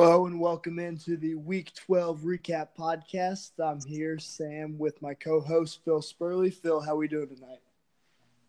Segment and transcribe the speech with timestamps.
[0.00, 3.50] Hello and welcome into the Week 12 Recap Podcast.
[3.58, 6.54] I'm here, Sam, with my co-host Phil Spurley.
[6.54, 7.58] Phil, how are we doing tonight?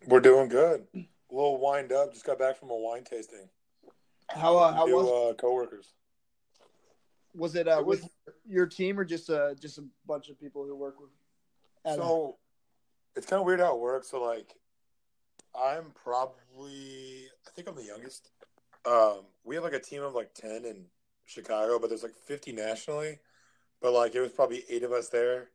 [0.06, 0.86] We're doing good.
[0.96, 2.14] A little wind up.
[2.14, 3.50] Just got back from a wine tasting.
[4.30, 5.88] How uh, how New, was uh, coworkers?
[7.34, 7.68] was it?
[7.68, 8.12] Uh, it was- with
[8.48, 11.10] your team or just uh just a bunch of people who work with?
[11.84, 12.38] at- So
[13.16, 14.12] it's kind of weird how it works.
[14.12, 14.54] So like,
[15.60, 18.30] I'm probably I think I'm the youngest.
[18.86, 20.86] Um, we have like a team of like ten in
[21.30, 23.20] Chicago, but there's like 50 nationally.
[23.82, 25.50] But like, it was probably eight of us there.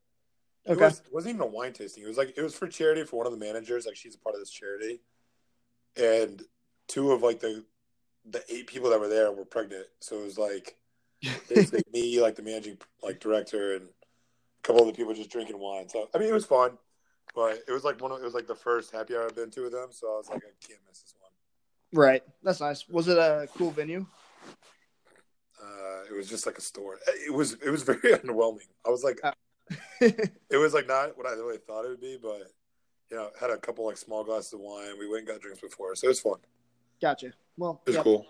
[0.66, 2.04] It okay, was, it wasn't even a wine tasting.
[2.04, 3.84] It was like it was for charity for one of the managers.
[3.84, 5.02] Like she's a part of this charity,
[5.94, 6.42] and
[6.88, 7.64] two of like the
[8.30, 9.86] the eight people that were there were pregnant.
[10.00, 10.76] So it was like
[11.50, 15.58] basically me, like the managing like director, and a couple of the people just drinking
[15.58, 15.86] wine.
[15.90, 16.78] So I mean, it was fun,
[17.34, 19.50] but it was like one of it was like the first happy hour I've been
[19.50, 19.88] to with them.
[19.90, 21.30] So I was like, I can't miss this one.
[21.92, 22.22] right.
[22.42, 22.88] That's nice.
[22.88, 24.06] Was it a cool venue?
[26.10, 26.98] It was just like a store.
[27.26, 28.68] It was it was very underwhelming.
[28.86, 29.32] I was like, Uh.
[30.00, 32.52] it was like not what I really thought it would be, but
[33.10, 34.98] you know, had a couple like small glasses of wine.
[34.98, 36.38] We went and got drinks before, so it was fun.
[37.00, 37.32] gotcha.
[37.56, 38.26] Well, It was cool.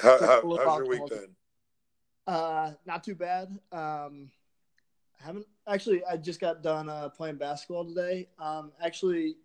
[0.00, 1.34] How, how, how's your week been?
[2.26, 3.48] Uh, not too bad.
[3.72, 4.30] Um,
[5.20, 6.04] I haven't actually.
[6.04, 8.28] I just got done uh, playing basketball today.
[8.38, 9.36] Um, actually,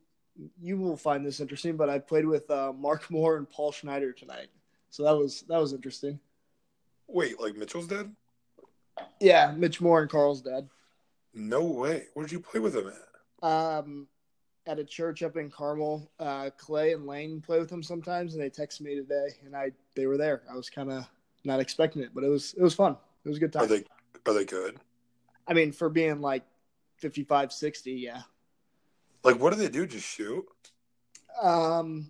[0.61, 4.11] you will find this interesting, but I played with uh, Mark Moore and Paul Schneider
[4.13, 4.47] tonight,
[4.91, 6.19] so that was that was interesting.
[7.07, 8.13] Wait, like Mitchell's dead?
[9.19, 10.69] Yeah, Mitch Moore and Carl's dad.
[11.33, 12.05] No way.
[12.13, 13.47] Where did you play with him at?
[13.47, 14.07] Um,
[14.67, 18.43] at a church up in Carmel, uh, Clay and Lane play with him sometimes, and
[18.43, 20.43] they texted me today, and I they were there.
[20.51, 21.05] I was kind of
[21.43, 22.95] not expecting it, but it was it was fun.
[23.23, 23.63] It was a good time.
[23.63, 23.83] Are they
[24.25, 24.77] are they good?
[25.47, 26.43] I mean, for being like
[26.97, 28.21] 55, 60, yeah.
[29.23, 29.85] Like, what do they do?
[29.85, 30.45] Just shoot?
[31.41, 32.09] Um,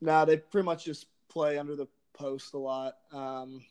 [0.00, 3.62] no, they pretty much just play under the post a lot, um,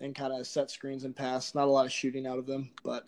[0.00, 1.54] and kind of set screens and pass.
[1.54, 3.06] Not a lot of shooting out of them, but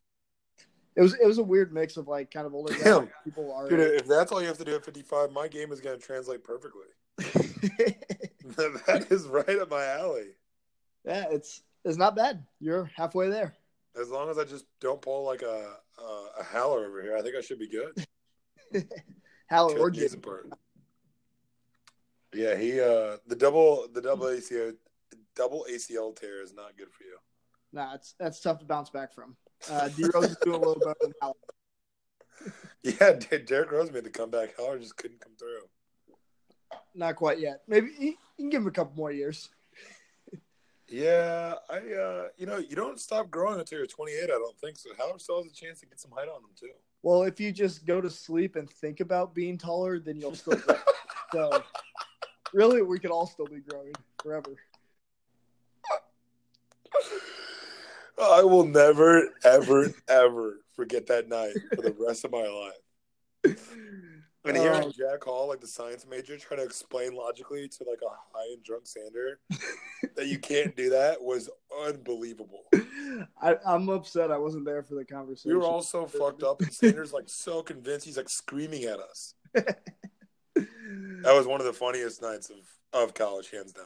[0.96, 3.10] it was it was a weird mix of like kind of older guys, Damn.
[3.22, 3.68] people are.
[3.68, 6.04] Dude, if that's all you have to do at 55, my game is going to
[6.04, 6.86] translate perfectly.
[7.18, 10.28] that is right up my alley.
[11.04, 12.42] yeah, it's it's not bad.
[12.60, 13.54] You're halfway there.
[14.00, 17.22] As long as I just don't pull like a a, a howler over here, I
[17.22, 18.06] think I should be good.
[19.48, 20.10] Hal Till or Jim.
[22.34, 24.74] Yeah, he uh the double the double ACL
[25.36, 27.16] double ACL tear is not good for you.
[27.72, 29.36] Nah, it's that's tough to bounce back from.
[29.70, 31.36] Uh, D Rose is doing a little better than Hal.
[32.82, 34.56] Yeah, Derrick Rose made the comeback.
[34.56, 35.62] Howard just couldn't come through.
[36.94, 37.62] Not quite yet.
[37.66, 39.48] Maybe you you can give him a couple more years.
[40.88, 44.24] Yeah, I uh you know you don't stop growing until you're 28.
[44.24, 44.90] I don't think so.
[44.98, 46.70] Howard still has a chance to get some height on him too.
[47.02, 50.56] Well, if you just go to sleep and think about being taller, then you'll still
[50.66, 50.76] grow.
[51.32, 51.62] so
[52.52, 53.92] really we could all still be growing
[54.22, 54.56] forever.
[58.22, 63.72] I will never, ever, ever forget that night for the rest of my life.
[64.44, 64.92] And hearing Oh.
[64.96, 68.62] Jack Hall, like the science major, trying to explain logically to like a high and
[68.62, 69.40] drunk Sander
[70.14, 71.50] that you can't do that was
[71.84, 72.62] unbelievable.
[73.42, 75.50] I, I'm upset I wasn't there for the conversation.
[75.50, 79.00] We were all so fucked up, and Sanders like so convinced he's like screaming at
[79.00, 79.34] us.
[79.54, 82.58] That was one of the funniest nights of
[82.92, 83.84] of college, hands down.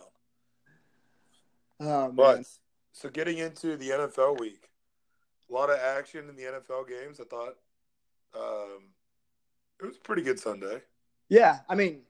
[1.80, 2.12] oh.
[2.12, 2.44] But
[2.92, 4.70] so getting into the NFL week,
[5.48, 7.20] a lot of action in the NFL games.
[7.20, 7.56] I thought
[8.34, 8.90] um,
[9.80, 10.82] it was a pretty good Sunday.
[11.28, 12.02] yeah, I mean,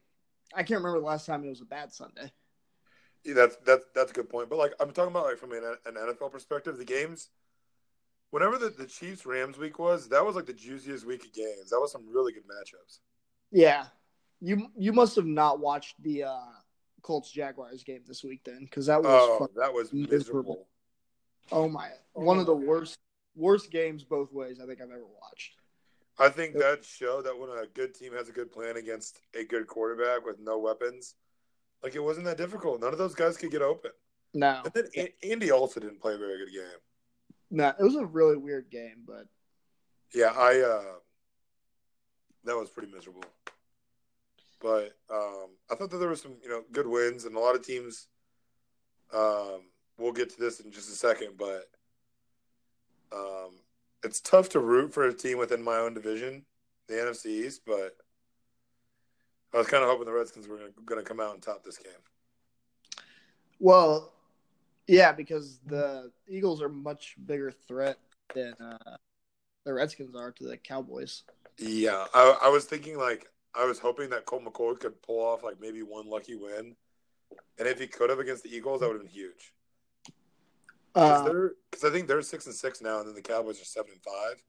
[0.55, 2.31] I can't remember the last time it was a bad Sunday.
[3.25, 4.49] Yeah, that's that's that's a good point.
[4.49, 7.29] But like I'm talking about like from an, an NFL perspective, the games.
[8.31, 11.71] Whenever the, the Chiefs Rams week was, that was like the juiciest week of games.
[11.71, 13.01] That was some really good matchups.
[13.51, 13.87] Yeah,
[14.41, 16.53] you you must have not watched the uh,
[17.03, 20.17] Colts Jaguars game this week then, because that was Oh, that was miserable.
[20.17, 20.69] miserable.
[21.53, 22.99] oh my one of the worst
[23.35, 25.55] worst games both ways I think I've ever watched.
[26.19, 29.45] I think that showed that when a good team has a good plan against a
[29.45, 31.15] good quarterback with no weapons,
[31.83, 32.81] like it wasn't that difficult.
[32.81, 33.93] None of those guys could get open.
[34.35, 36.79] No, And then A- Andy also didn't play a very good game.
[37.51, 39.27] no, it was a really weird game, but
[40.15, 40.95] Yeah, I uh
[42.45, 43.25] that was pretty miserable.
[44.61, 47.55] But um I thought that there was some, you know, good wins and a lot
[47.55, 48.09] of teams
[49.13, 49.63] um
[49.99, 51.69] we'll get to this in just a second, but
[53.13, 53.51] um
[54.03, 56.45] it's tough to root for a team within my own division,
[56.89, 57.97] the NFC East, but
[59.53, 61.77] I was kind of hoping the Redskins were going to come out and top this
[61.77, 61.93] game.
[63.59, 64.13] well,
[64.87, 67.99] yeah, because the Eagles are much bigger threat
[68.35, 68.97] than uh,
[69.65, 71.25] the Redskins are to the Cowboys.
[71.59, 75.43] Yeah, I, I was thinking like I was hoping that Colt McCoy could pull off
[75.43, 76.77] like maybe one lucky win,
[77.59, 79.53] and if he could have against the Eagles, that would have been huge.
[80.95, 83.93] Because Uh, I think they're six and six now, and then the Cowboys are seven
[83.93, 84.43] and five.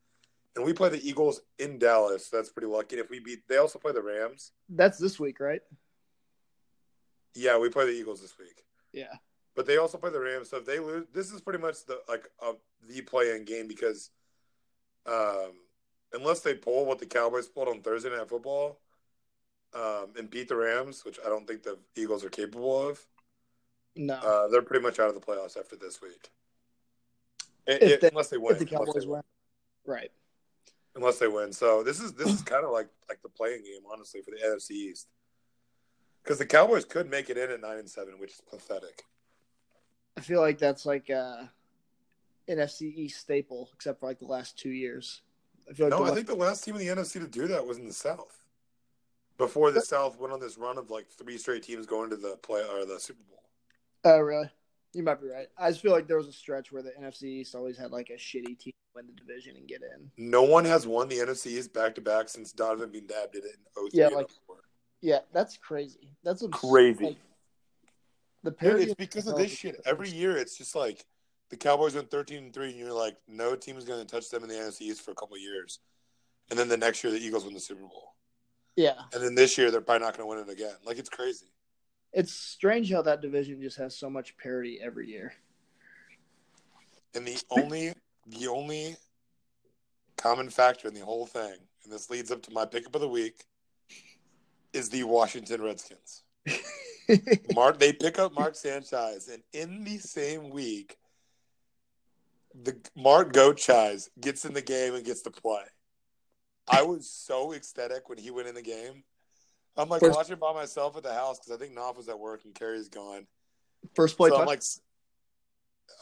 [0.56, 2.28] And we play the Eagles in Dallas.
[2.28, 2.98] So that's pretty lucky.
[2.98, 4.52] And if we beat, they also play the Rams.
[4.68, 5.62] that's this week, right?
[7.34, 8.66] Yeah, we play the Eagles this week.
[8.92, 9.14] Yeah.
[9.56, 10.50] But they also play the Rams.
[10.50, 12.54] So if they lose, this is pretty much the like uh,
[12.86, 14.10] the play-in game because,
[15.06, 15.54] um,
[16.12, 18.81] unless they pull what the Cowboys pulled on Thursday Night Football,
[19.74, 23.06] um, and beat the Rams, which I don't think the Eagles are capable of,
[23.96, 24.16] No.
[24.16, 26.30] uh, they're pretty much out of the playoffs after this week.
[27.68, 29.24] I- If I- they- unless they win, the Cowboys they win.
[29.86, 30.12] Right.
[30.96, 31.54] unless they win.
[31.54, 34.38] So this is this is kind of like like the playing game, honestly, for the
[34.44, 35.08] NFC East.
[36.24, 39.06] Because the Cowboys could make it in at nine and seven, which is pathetic.
[40.18, 41.52] I feel like that's like a
[42.48, 45.22] NFC East staple, except for like the last two years.
[45.70, 47.48] I feel like No, I last- think the last team in the NFC to do
[47.48, 48.41] that was in the South.
[49.38, 52.38] Before the South went on this run of like three straight teams going to the
[52.38, 53.44] play or the Super Bowl.
[54.04, 54.50] Oh, really?
[54.94, 55.48] You might be right.
[55.58, 58.10] I just feel like there was a stretch where the NFC East always had like
[58.10, 60.12] a shitty team win the division and get in.
[60.18, 63.56] No one has won the NFC East back to back since Donovan McNabb did it
[63.78, 64.30] in 03 Yeah, oh like-
[65.02, 66.14] Yeah, that's crazy.
[66.24, 67.06] That's abs- Crazy.
[67.06, 67.18] like,
[68.44, 69.80] the Dude, it's because of this shit.
[69.86, 71.06] Every year, it's just like
[71.50, 74.30] the Cowboys went thirteen and three, and you're like, no team is going to touch
[74.30, 75.80] them in the NFC East for a couple of years.
[76.50, 78.11] And then the next year, the Eagles win the Super Bowl,
[78.76, 80.76] Yeah, and then this year, they're probably not going to win it again.
[80.86, 81.48] Like it's crazy.
[82.14, 85.34] it's strange how that division just has so much parity every year.
[87.14, 87.94] And the only,
[88.26, 88.96] the only
[90.18, 93.10] common factor in the whole thing, and this leads up to my pickup of the
[93.10, 93.44] week,
[94.72, 96.24] is the Washington Redskins.
[97.54, 100.98] Mark, they pick up Mark Sanchez, and in the same week,
[102.64, 105.64] the Mark Gochise gets in the game and gets to play.
[106.72, 109.04] I was so ecstatic when he went in the game.
[109.78, 112.20] I'm like First- watching by myself at the house because I think Knopf was at
[112.20, 113.28] work and Carrie's gone.
[113.96, 114.62] First play so I'm like,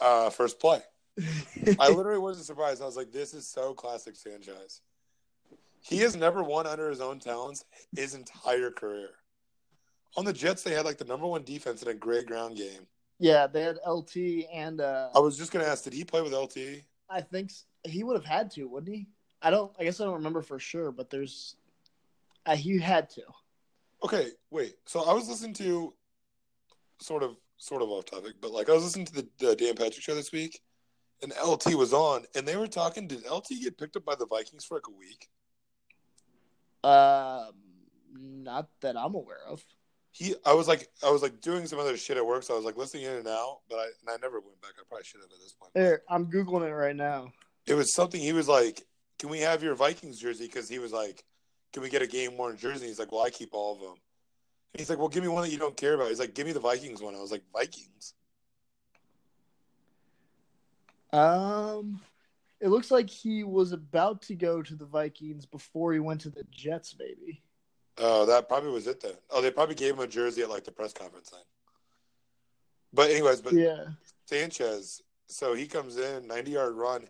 [0.00, 0.80] uh, first play.
[1.78, 2.82] I literally wasn't surprised.
[2.82, 4.80] I was like, this is so classic Sanchez.
[5.82, 7.64] He has never won under his own talents
[7.96, 9.10] his entire career.
[10.16, 12.86] On the Jets, they had like the number one defense in a great ground game.
[13.18, 14.16] yeah, they had LT
[14.52, 16.82] and uh, I was just gonna ask, did he play with LT?
[17.08, 17.52] I think
[17.84, 19.08] he would have had to, wouldn't he?
[19.42, 19.72] I don't.
[19.78, 21.56] I guess I don't remember for sure, but there's.
[22.46, 23.22] Uh, he had to.
[24.02, 24.76] Okay, wait.
[24.86, 25.94] So I was listening to
[27.00, 29.74] sort of sort of off topic, but like I was listening to the, the Dan
[29.74, 30.60] Patrick show this week,
[31.22, 33.06] and LT was on, and they were talking.
[33.06, 35.28] Did LT get picked up by the Vikings for like a week?
[36.82, 37.52] Um,
[38.18, 39.64] not that I'm aware of.
[40.12, 42.56] He, I was like, I was like doing some other shit at work, so I
[42.56, 44.72] was like listening in and out, but I, and I never went back.
[44.78, 45.72] I probably should have at this point.
[45.74, 47.32] Here, I'm googling it right now.
[47.66, 48.82] It was something he was like,
[49.20, 51.24] "Can we have your Vikings jersey?" Because he was like,
[51.72, 53.94] "Can we get a game worn jersey?" He's like, "Well, I keep all of them."
[54.72, 56.46] And he's like, "Well, give me one that you don't care about." He's like, "Give
[56.46, 58.14] me the Vikings one." I was like, "Vikings."
[61.12, 62.00] Um,
[62.60, 66.30] it looks like he was about to go to the Vikings before he went to
[66.30, 66.96] the Jets.
[66.98, 67.42] Maybe.
[67.98, 69.14] Oh, that probably was it then.
[69.28, 71.42] Oh, they probably gave him a jersey at like the press conference then.
[72.92, 73.88] But anyways, but Yeah.
[74.24, 77.08] Sanchez, so he comes in, 90 yard run,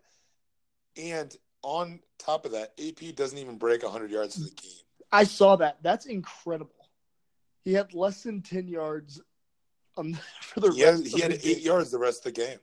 [0.96, 4.70] and on top of that, AP doesn't even break 100 yards for the game.
[5.12, 5.78] I saw that.
[5.82, 6.88] That's incredible.
[7.64, 9.20] He had less than ten yards
[9.96, 11.06] on um, for the He had, rest.
[11.08, 11.66] he of had the eight game.
[11.66, 12.58] yards the rest of the game.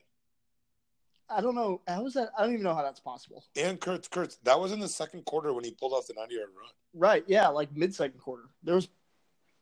[1.30, 2.30] I don't know how is that.
[2.38, 3.44] I don't even know how that's possible.
[3.58, 6.34] And Kurtz, Kurtz, that was in the second quarter when he pulled off the 90
[6.36, 6.70] yard run.
[6.94, 7.24] Right?
[7.27, 8.44] Yeah, like mid second quarter.
[8.63, 8.88] There was.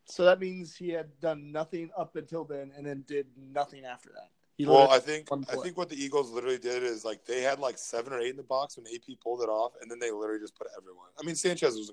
[0.08, 4.10] So that means he had done nothing up until then, and then did nothing after
[4.10, 4.30] that.
[4.58, 7.76] Well, I think I think what the Eagles literally did is like they had like
[7.76, 10.40] seven or eight in the box when AP pulled it off, and then they literally
[10.40, 11.08] just put everyone.
[11.20, 11.92] I mean, Sanchez was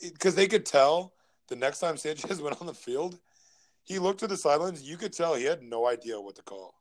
[0.00, 1.14] because they could tell
[1.48, 3.18] the next time Sanchez went on the field,
[3.82, 4.82] he looked to the sidelines.
[4.82, 6.74] You could tell he had no idea what to call.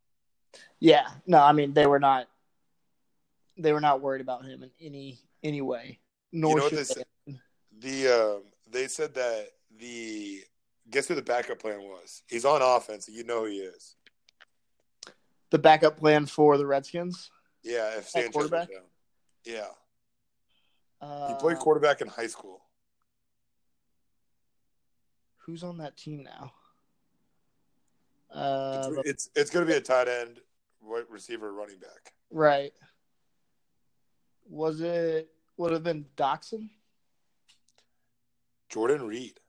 [0.79, 1.07] yeah.
[1.25, 2.27] No, I mean they were not.
[3.57, 5.99] They were not worried about him in any any way.
[6.31, 7.05] Nor You know what should they they.
[7.31, 7.39] said?
[7.79, 9.47] The um, they said that
[9.79, 10.43] the
[10.89, 12.21] guess who the backup plan was?
[12.27, 13.07] He's on offense.
[13.09, 13.95] You know who he is.
[15.51, 17.29] The backup plan for the Redskins.
[17.63, 18.69] Yeah, if Sanchez quarterback?
[18.69, 18.81] down.
[19.45, 19.67] Yeah,
[21.01, 22.61] Uh, he played quarterback in high school.
[25.39, 26.51] Who's on that team now?
[28.33, 30.39] Uh, It's it's, it's going to be a tight end,
[30.81, 32.13] right receiver, running back.
[32.31, 32.73] right.
[34.47, 36.69] Was it would have been Doctson?
[38.69, 39.39] Jordan Reed.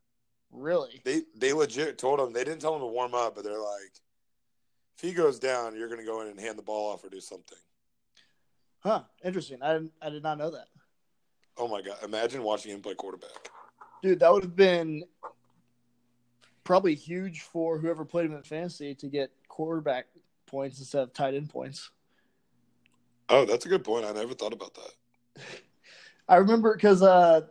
[0.50, 1.02] Really?
[1.04, 3.92] They they legit told him they didn't tell him to warm up, but they're like,
[4.96, 7.08] if he goes down, you're going to go in and hand the ball off or
[7.08, 7.58] do something.
[8.80, 9.02] Huh?
[9.24, 9.62] Interesting.
[9.62, 10.68] I didn't, I did not know that,
[11.58, 11.96] Oh my god!
[12.04, 13.50] Imagine watching him play quarterback.
[14.02, 14.20] dude.
[14.20, 15.02] That would have been
[16.64, 20.06] probably huge for whoever played him in fantasy to get quarterback
[20.46, 21.90] points instead of tight end points.
[23.28, 24.04] Oh, that's a good point.
[24.04, 25.42] I never thought about that.
[26.28, 27.42] I remember because uh,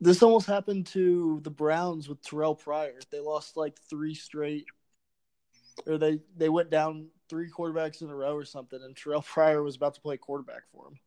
[0.00, 3.00] this almost happened to the Browns with Terrell Pryor.
[3.10, 4.66] They lost like three straight,
[5.86, 9.62] or they they went down three quarterbacks in a row or something, and Terrell Pryor
[9.62, 10.98] was about to play quarterback for him.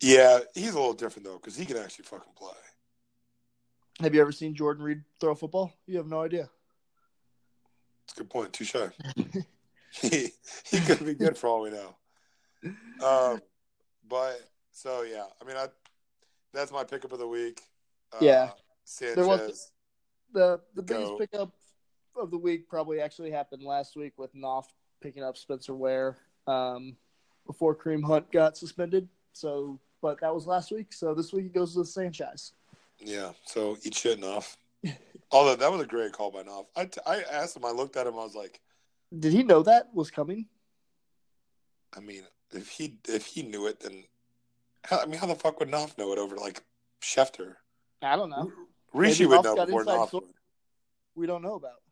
[0.00, 2.52] Yeah, he's a little different though because he can actually fucking play.
[4.00, 5.72] Have you ever seen Jordan Reed throw a football?
[5.86, 6.48] You have no idea.
[8.04, 8.52] It's a good point.
[8.52, 8.74] Touche.
[9.92, 10.28] he
[10.70, 11.94] he could be good for all we know.
[13.04, 13.40] Um,
[14.08, 14.40] but
[14.72, 15.66] so yeah, I mean, I
[16.54, 17.60] that's my pickup of the week.
[18.12, 18.50] Uh, Yeah.
[18.84, 19.16] Sanchez.
[19.16, 19.72] There was-
[20.32, 20.94] The the Go.
[20.94, 21.52] biggest pickup
[22.20, 24.68] of the week probably actually happened last week with Knopf
[25.00, 26.96] picking up Spencer Ware um,
[27.46, 29.08] before Kareem Hunt got suspended.
[29.32, 30.92] So, but that was last week.
[30.92, 32.52] So this week it goes to the Sanchez.
[32.98, 33.32] Yeah.
[33.44, 34.56] So eat shit enough.
[35.30, 36.68] Although that was a great call by Knopf.
[36.76, 37.64] I, t- I asked him.
[37.64, 38.14] I looked at him.
[38.14, 38.60] I was like,
[39.16, 40.46] Did he know that was coming?
[41.96, 42.22] I mean,
[42.52, 44.04] if he if he knew it, then
[44.84, 46.62] how, I mean, how the fuck would Knopf know it over like
[47.02, 47.54] Schefter?
[48.02, 48.52] I don't know.
[48.92, 50.26] Rishi Maybe would Knopf know before Knopf source.
[51.14, 51.82] We don't know about.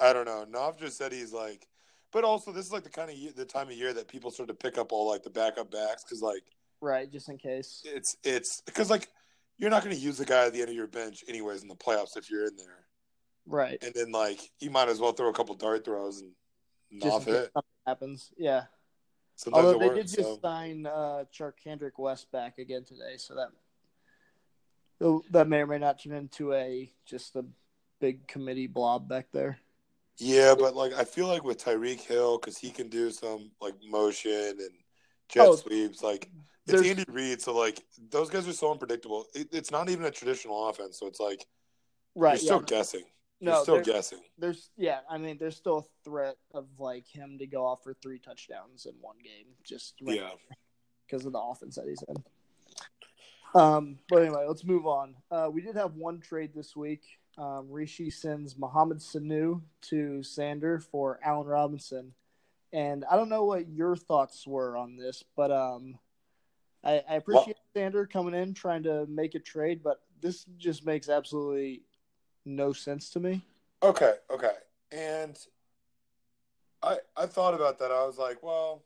[0.00, 0.44] I don't know.
[0.48, 1.66] Knopf just said he's like,
[2.12, 4.30] but also this is like the kind of year, the time of year that people
[4.30, 6.42] start to pick up all like the backup backs because like
[6.80, 7.82] Right, just in case.
[7.84, 9.08] it's it's because like
[9.56, 11.68] you're not going to use the guy at the end of your bench anyways in
[11.68, 12.84] the playoffs if you're in there,
[13.46, 13.78] Right.
[13.82, 16.32] and then like you might as well throw a couple dart throws and
[17.00, 17.50] Just Knopf in case it.
[17.52, 18.32] something happens.
[18.36, 18.64] Yeah.
[19.36, 19.96] Sometimes Although they works.
[20.12, 20.38] did just so.
[20.42, 23.48] sign uh, Charcandrick West back again today, so that
[25.30, 27.44] that may or may not turn into a just a
[28.00, 29.58] big committee blob back there.
[30.18, 33.74] Yeah, but like I feel like with Tyreek Hill because he can do some like
[33.88, 34.70] motion and
[35.28, 36.02] jet Oh, sweeps.
[36.02, 36.30] Like
[36.66, 39.26] it's Andy Reid, so like those guys are so unpredictable.
[39.34, 41.44] It, it's not even a traditional offense, so it's like
[42.14, 42.64] right, you're still yeah.
[42.78, 43.02] guessing.
[43.40, 44.20] You're No, still there- guessing.
[44.38, 45.00] there's yeah.
[45.10, 48.86] I mean, there's still a threat of like him to go off for three touchdowns
[48.86, 50.30] in one game, just Yeah.
[51.06, 52.16] because of the offense that he's in.
[53.60, 55.14] Um, but anyway, let's move on.
[55.30, 57.02] Uh, we did have one trade this week.
[57.36, 62.12] Um, Rishi sends Mohamed Sanu to Sander for Allen Robinson,
[62.72, 65.98] and I don't know what your thoughts were on this, but um,
[66.84, 71.08] I, I appreciate Sander coming in trying to make a trade, but this just makes
[71.08, 71.82] absolutely
[72.44, 73.42] no sense to me.
[73.82, 74.54] Okay, okay.
[74.92, 75.36] And
[76.82, 77.90] I I thought about that.
[77.90, 78.82] I was like, well,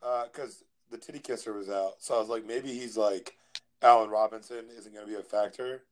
[0.00, 3.36] because the titty kisser was out, so I was like, maybe he's like
[3.82, 5.82] Allen Robinson isn't going to be a factor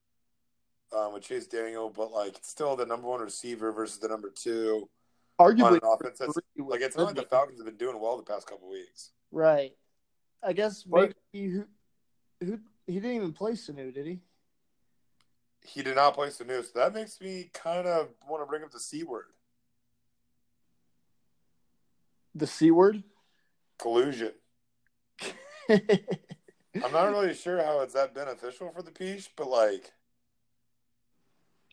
[0.97, 4.31] um, with Chase Daniel, but like it's still the number one receiver versus the number
[4.31, 4.89] two
[5.39, 8.17] on Arguably, an offense that's like it's not like the Falcons have been doing well
[8.17, 9.11] the past couple weeks.
[9.31, 9.73] right.
[10.43, 11.15] I guess What?
[11.33, 11.65] maybe who,
[12.41, 14.21] who he didn't even play Sanu, did he?
[15.65, 18.71] He did not play Sanu, so that makes me kind of want to bring up
[18.71, 19.27] the C word
[22.35, 23.03] The C word.
[23.79, 24.33] collusion.
[25.69, 29.93] I'm not really sure how it's that beneficial for the Peach, but like,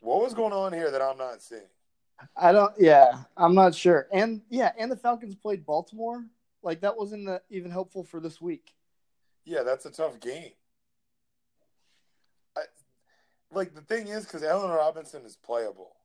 [0.06, 1.62] what was going on here that I'm not seeing?
[2.38, 2.72] I don't.
[2.78, 4.08] Yeah, I'm not sure.
[4.14, 6.24] And yeah, and the Falcons played Baltimore.
[6.64, 8.74] Like that wasn't even helpful for this week.
[9.44, 10.52] Yeah, that's a tough game.
[12.58, 12.62] I,
[13.52, 15.96] like the thing is, because Allen Robinson is playable,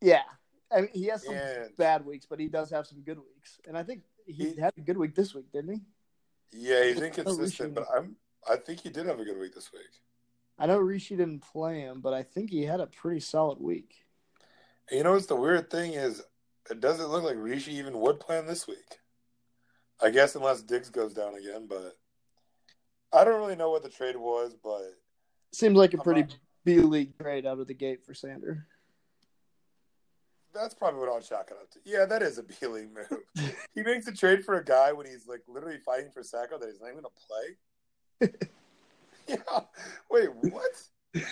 [0.00, 0.22] Yeah,
[0.70, 3.58] I mean he has some and bad weeks, but he does have some good weeks.
[3.66, 5.80] And I think he He- had a good week this week, didn't he?
[6.52, 7.74] yeah, he's inconsistent.
[7.74, 8.16] But I'm,
[8.48, 10.02] I think he did have a good week this week.
[10.58, 14.04] I know Rishi didn't play him, but I think he had a pretty solid week.
[14.90, 16.22] You know what's the weird thing is,
[16.70, 19.00] it doesn't look like Rishi even would plan this week.
[20.00, 21.96] I guess unless Diggs goes down again, but
[23.12, 24.94] I don't really know what the trade was, but
[25.52, 26.26] Seems like a pretty
[26.64, 28.66] B league trade out of the gate for Sander.
[30.54, 31.78] that's probably what I'll chalk it up to.
[31.84, 33.54] Yeah, that is a B league move.
[33.74, 36.68] he makes a trade for a guy when he's like literally fighting for Sacco that
[36.68, 38.38] he's not even gonna play.
[39.28, 39.60] yeah.
[40.10, 41.22] Wait, what?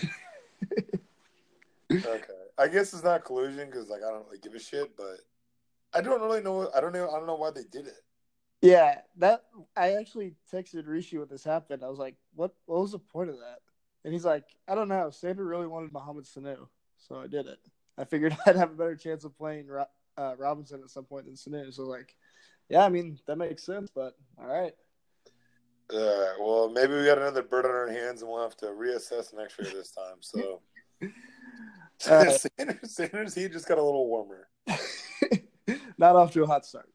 [1.91, 2.33] okay.
[2.57, 5.19] I guess it's not collusion because like I don't really give a shit, but
[5.93, 6.69] I don't really know.
[6.75, 7.09] I don't know.
[7.09, 8.01] I don't know why they did it.
[8.61, 9.43] Yeah, that
[9.75, 11.83] I actually texted Rishi when this happened.
[11.83, 12.55] I was like, "What?
[12.65, 13.59] What was the point of that?"
[14.03, 15.09] And he's like, "I don't know.
[15.11, 17.59] Sander really wanted Mohamed Sanu, so I did it.
[17.97, 19.67] I figured I'd have a better chance of playing
[20.17, 22.15] uh, Robinson at some point than Sanu." So like,
[22.69, 23.91] yeah, I mean that makes sense.
[23.93, 24.73] But all right,
[25.93, 26.35] All right.
[26.39, 29.59] Well, maybe we got another bird on our hands, and we'll have to reassess next
[29.59, 30.17] year this time.
[30.21, 30.61] So.
[31.01, 31.11] Right.
[31.99, 32.41] Sanders,
[32.95, 34.47] Sanders, he just got a little warmer.
[35.97, 36.89] not off to a hot start.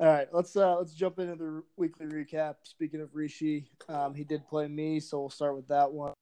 [0.00, 2.54] All right, let's uh let's jump into the weekly recap.
[2.62, 6.14] Speaking of Rishi, um, he did play me, so we'll start with that one.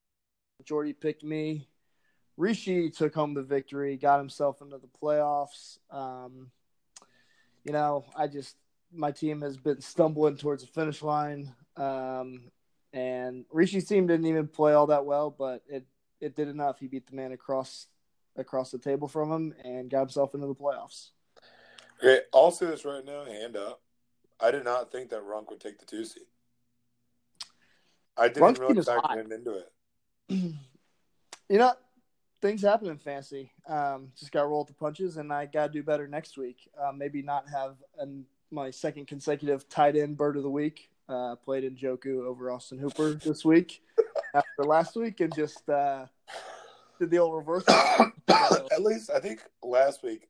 [0.65, 1.69] Jordy picked me.
[2.37, 5.79] Rishi took home the victory, got himself into the playoffs.
[5.91, 6.51] Um,
[7.65, 8.57] you know, I just
[8.93, 11.55] my team has been stumbling towards the finish line.
[11.77, 12.51] Um,
[12.93, 15.85] and Rishi's team didn't even play all that well, but it
[16.21, 16.79] it did enough.
[16.79, 17.87] He beat the man across
[18.37, 21.11] across the table from him and got himself into the playoffs.
[22.03, 23.81] Okay, I'll say this right now, hand up.
[24.41, 26.23] I did not think that Runk would take the two seed.
[28.17, 29.19] I didn't Runk's really factor hot.
[29.19, 29.73] him into it.
[31.49, 31.73] you know,
[32.41, 33.53] things happen in fantasy.
[33.69, 36.39] Um, just got to roll with the punches, and I got to do better next
[36.39, 36.69] week.
[36.81, 40.89] Uh, maybe not have an, my second consecutive tight end bird of the week.
[41.09, 43.83] Uh, played Njoku over Austin Hooper this week
[44.35, 46.07] after last week, and just uh,
[47.01, 47.65] did the old reverse.
[48.29, 50.29] At least I think last week,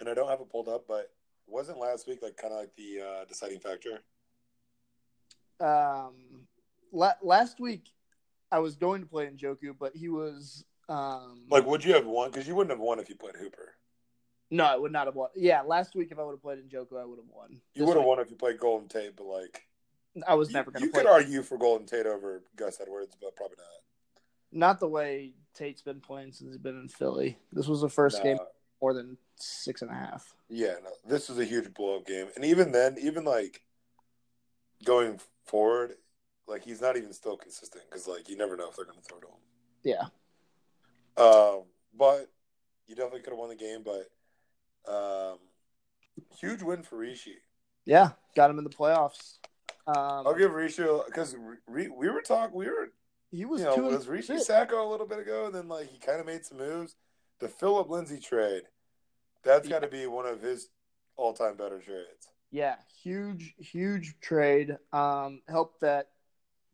[0.00, 1.12] and I don't have it pulled up, but
[1.46, 4.00] wasn't last week like kind of like the uh, deciding factor?
[5.60, 6.14] um,
[6.92, 7.88] la- last week
[8.50, 12.30] I was going to play Njoku, but he was um, Like, would you have won?
[12.30, 13.74] Because you wouldn't have won if you played Hooper.
[14.52, 15.30] No, I would not have won.
[15.34, 17.58] Yeah, last week if I would have played Njoku, I would have won.
[17.74, 19.66] You would have won if you played Golden Tate, but like
[20.28, 21.02] I was you, never going you to play.
[21.02, 24.58] You could argue for Golden Tate over Gus Edwards, but probably not.
[24.58, 27.38] Not the way Tate's been playing since he's been in Philly.
[27.50, 28.36] This was the first game
[28.82, 30.34] more than six and a half.
[30.50, 33.62] Yeah, no, this is a huge blow up game, and even then, even like
[34.84, 35.94] going forward,
[36.46, 39.04] like he's not even still consistent because like you never know if they're going to
[39.04, 39.32] throw to him.
[41.16, 41.62] Yeah, Um,
[41.96, 42.30] but
[42.86, 43.82] you definitely could have won the game.
[43.82, 44.10] But
[44.88, 45.38] um,
[46.38, 47.36] huge win for Rishi.
[47.84, 49.38] yeah, got him in the playoffs.
[49.86, 51.34] Um, I'll give Rishi because
[51.66, 52.56] we were talking.
[52.56, 52.92] We were
[53.30, 54.46] he was you know was Rishi six.
[54.46, 56.96] Sacco a little bit ago, and then like he kind of made some moves.
[57.40, 58.62] The Philip Lindsay trade,
[59.42, 60.68] that's got to be one of his
[61.16, 62.28] all time better trades.
[62.50, 64.76] Yeah, huge, huge trade.
[64.92, 66.10] Um, helped that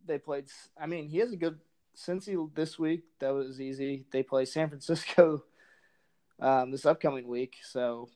[0.05, 0.47] they played.
[0.79, 1.59] I mean, he has a good
[1.97, 3.05] Cincy this week.
[3.21, 4.05] That was easy.
[4.11, 5.45] They play San Francisco
[6.41, 8.09] um, this upcoming week, so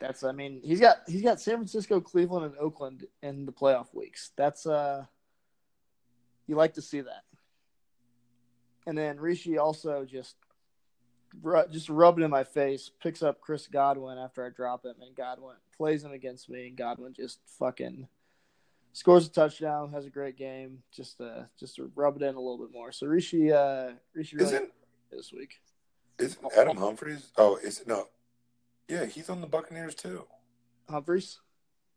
[0.00, 0.24] that's.
[0.24, 4.30] I mean, he's got he's got San Francisco, Cleveland, and Oakland in the playoff weeks.
[4.36, 5.04] That's uh,
[6.46, 7.24] you like to see that.
[8.86, 10.36] And then Rishi also just
[11.70, 15.14] just rubbed it in my face, picks up Chris Godwin after I drop him, and
[15.14, 18.08] Godwin plays him against me, and Godwin just fucking
[18.92, 22.40] scores a touchdown, has a great game, just uh just to rub it in a
[22.40, 22.92] little bit more.
[22.92, 24.72] So Rishi uh Rishi really Isn't
[25.10, 25.60] this week.
[26.18, 27.32] Isn't Adam Humphries?
[27.36, 28.08] Oh, is it no?
[28.88, 30.24] Yeah, he's on the Buccaneers too.
[30.88, 31.40] Humphries?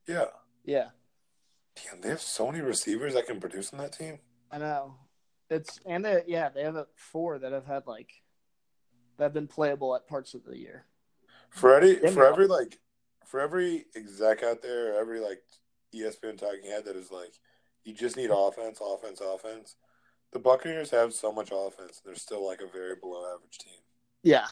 [0.08, 0.25] Yeah,
[0.65, 0.89] Yeah,
[1.75, 4.19] damn, they have so many receivers that can produce on that team.
[4.51, 4.95] I know.
[5.49, 8.12] It's and they yeah, they have uh, four that have had like
[9.17, 10.86] that have been playable at parts of the year.
[11.49, 12.79] For every for every like
[13.25, 15.41] for every exec out there, every like
[15.93, 17.34] ESPN talking head that is like,
[17.84, 19.75] you just need offense, offense, offense.
[20.32, 23.82] The Buccaneers have so much offense; they're still like a very below average team.
[24.23, 24.47] Yeah.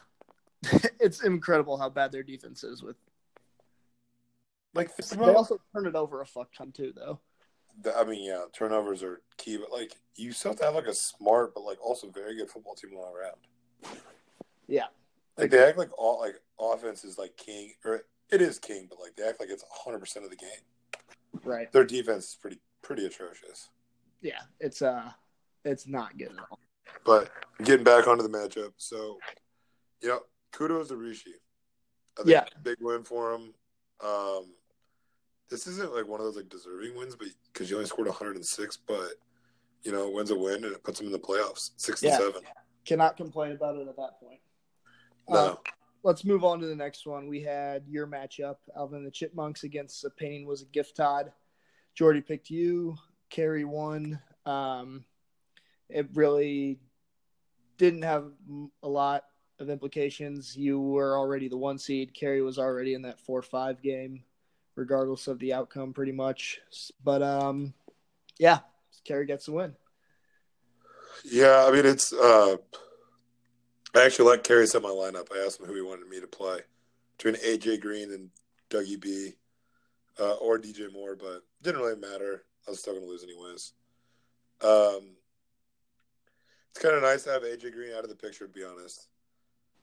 [1.00, 2.96] it's incredible how bad their defense is with
[4.74, 7.20] Like, they also turn it over a fuck ton too though.
[7.82, 10.86] the- I mean, yeah, turnovers are key, but like you still have to have like
[10.86, 13.36] a smart, but like also very good football team all around.
[14.66, 14.86] Yeah.
[15.36, 18.98] Like they act like all like offense is like king, or it is king, but
[19.00, 20.60] like they act like it's hundred percent of the game.
[21.44, 21.70] Right.
[21.72, 23.68] Their defense is pretty pretty atrocious.
[24.20, 24.40] Yeah.
[24.58, 25.12] It's uh
[25.64, 26.58] it's not good at all.
[27.04, 27.30] But
[27.62, 29.18] getting back onto the matchup, so
[30.02, 30.20] know,
[30.52, 31.34] kudos to Rishi.
[32.18, 32.44] I think Yeah.
[32.62, 33.54] big win for him.
[34.00, 34.54] Um,
[35.48, 38.76] this isn't like one of those like deserving wins, but because you only scored 106,
[38.76, 39.14] but
[39.82, 42.14] you know, wins a win and it puts him in the playoffs, six Yeah.
[42.16, 42.42] and seven.
[42.84, 44.40] Cannot complain about it at that point.
[45.28, 45.56] No, Uh,
[46.02, 47.28] let's move on to the next one.
[47.28, 51.32] We had your matchup, Alvin the Chipmunks against the Pain was a gift Todd.
[51.94, 52.96] Jordy picked you.
[53.30, 54.20] Carrie won.
[54.46, 55.04] Um,
[55.88, 56.80] it really
[57.76, 58.32] didn't have
[58.82, 59.24] a lot
[59.60, 60.56] of implications.
[60.56, 62.14] You were already the one seed.
[62.14, 64.22] Carrie was already in that four five game,
[64.74, 66.60] regardless of the outcome, pretty much.
[67.04, 67.74] But um,
[68.38, 68.60] yeah,
[69.04, 69.74] Carrie gets the win.
[71.24, 72.12] yeah, I mean it's.
[72.12, 72.56] uh
[73.94, 75.28] I actually let Kerry set my lineup.
[75.32, 76.60] I asked him who he wanted me to play
[77.16, 78.28] between AJ Green and
[78.70, 79.32] Dougie B,
[80.20, 82.44] uh, or DJ Moore, but didn't really matter.
[82.66, 83.72] I was still going to lose anyways.
[84.62, 85.16] Um,
[86.70, 89.08] it's kind of nice to have AJ Green out of the picture, to be honest,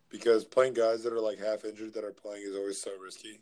[0.10, 3.42] because playing guys that are like half injured that are playing is always so risky.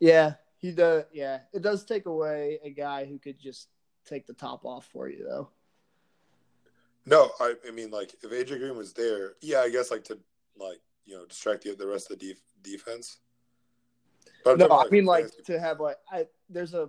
[0.00, 1.04] Yeah, he does.
[1.12, 3.68] Yeah, it does take away a guy who could just
[4.06, 5.48] take the top off for you, though.
[7.06, 10.18] No, I, I mean like if AJ Green was there, yeah, I guess like to
[10.58, 13.18] like you know distract the, the rest of the def- defense.
[14.44, 16.88] But No, I mean like to have like I there's a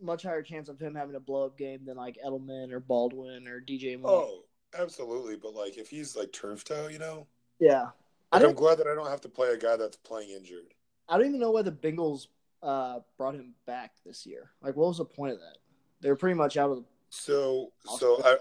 [0.00, 3.46] much higher chance of him having a blow up game than like Edelman or Baldwin
[3.46, 4.10] or DJ Moore.
[4.10, 4.44] Oh,
[4.78, 5.36] absolutely.
[5.36, 7.26] But like, if he's like turf toe, you know,
[7.58, 7.88] yeah.
[8.32, 10.72] Like, I'm glad that I don't have to play a guy that's playing injured.
[11.08, 12.28] I don't even know why the Bengals
[12.62, 14.50] uh, brought him back this year.
[14.62, 15.58] Like, what was the point of that?
[16.00, 18.36] They were pretty much out of the So, so I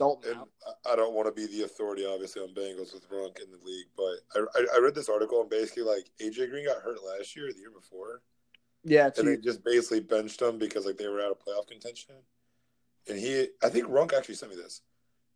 [0.00, 0.40] and.
[0.90, 3.86] I don't want to be the authority, obviously, on Bengals with Runk in the league,
[3.96, 7.36] but I, I, I read this article and basically like AJ Green got hurt last
[7.36, 8.22] year, or the year before,
[8.84, 11.68] Yeah, and two, they just basically benched him because like they were out of playoff
[11.68, 12.14] contention.
[13.08, 14.80] And he, I think Runk actually sent me this,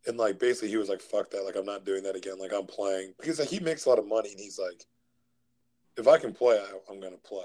[0.07, 1.43] and like basically he was like, "Fuck that!
[1.43, 2.39] Like I'm not doing that again.
[2.39, 4.85] Like I'm playing because like he makes a lot of money, and he's like,
[5.97, 7.43] if I can play, I, I'm gonna play."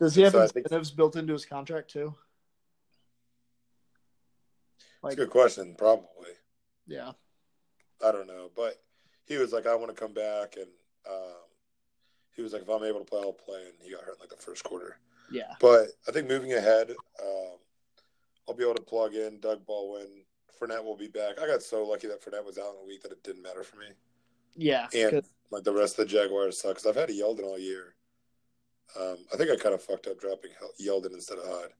[0.00, 2.12] does he have so I think- incentives built into his contract too?
[5.02, 5.74] That's Like, a good question.
[5.76, 6.30] Probably.
[6.86, 7.12] yeah,
[8.04, 8.82] I don't know, but
[9.26, 10.66] he was like, I want to come back, and
[11.08, 11.36] um,
[12.34, 14.20] he was like, if I'm able to play, I'll play, and he got hurt in
[14.20, 14.96] like the first quarter.
[15.30, 16.90] yeah, But I think moving ahead,
[17.22, 17.56] um,
[18.48, 20.24] I'll be able to plug in Doug Baldwin.
[20.60, 21.40] Fournette will be back.
[21.40, 23.62] I got so lucky that Fournette was out in a week that it didn't matter
[23.62, 23.86] for me,
[24.56, 24.88] yeah.
[24.94, 27.94] and 'cause- like the rest of the Jaguars suck because I've had Yeldon all year.
[28.98, 31.72] Um, I think I kind of fucked up dropping Yeldon instead of Hyde,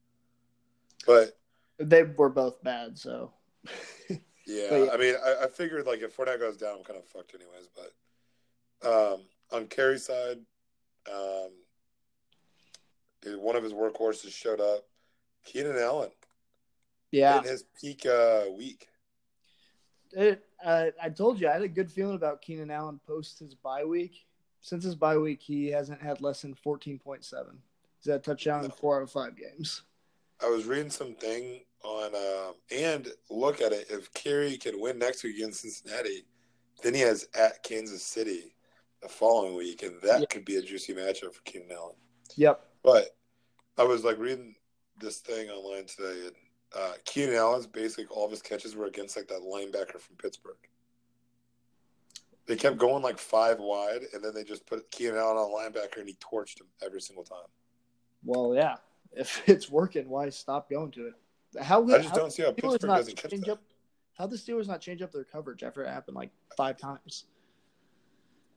[1.07, 1.39] but
[1.79, 3.33] They were both bad, so
[4.09, 4.91] Yeah, yeah.
[4.93, 7.69] I mean, I, I figured like if Fournette goes down, I'm kind of fucked anyways.
[7.75, 7.93] But
[9.15, 9.21] um,
[9.53, 10.39] on Kerry's side,
[11.13, 11.51] um,
[13.39, 14.85] one of his workhorses showed up,
[15.45, 16.11] Keenan Allen,
[17.13, 17.39] yeah.
[17.39, 18.89] in his peak uh, week.
[20.13, 23.55] It, uh, I told you I had a good feeling about Keenan Allen post his
[23.55, 24.27] bye week.
[24.61, 27.59] Since his bye week, he hasn't had less than fourteen point seven.
[27.99, 29.83] He's had a touchdown in four out of five games.
[30.43, 33.87] I was reading something on, um, and look at it.
[33.91, 36.25] If Kerry can win next week against Cincinnati,
[36.83, 38.55] then he has at Kansas City
[39.03, 40.27] the following week, and that Yeah.
[40.27, 41.97] could be a juicy matchup for Keenan Allen.
[42.37, 42.65] Yep.
[42.83, 43.17] But
[43.79, 44.55] I was like reading
[44.99, 46.37] this thing online today, and
[46.77, 50.57] uh, Keenan Allen's basically all of his catches were against like that linebacker from Pittsburgh.
[52.47, 55.99] They kept going like five wide, and then they just put Keenan Allen on linebacker,
[55.99, 57.47] and he torched him every single time.
[58.25, 58.77] Well, yeah.
[59.13, 61.15] If it's working, why stop going to it?
[61.63, 63.49] How I just how don't see how Pittsburgh not doesn't catch that.
[63.49, 63.63] up?
[64.17, 67.25] How the Steelers not change up their coverage after it happened like five times?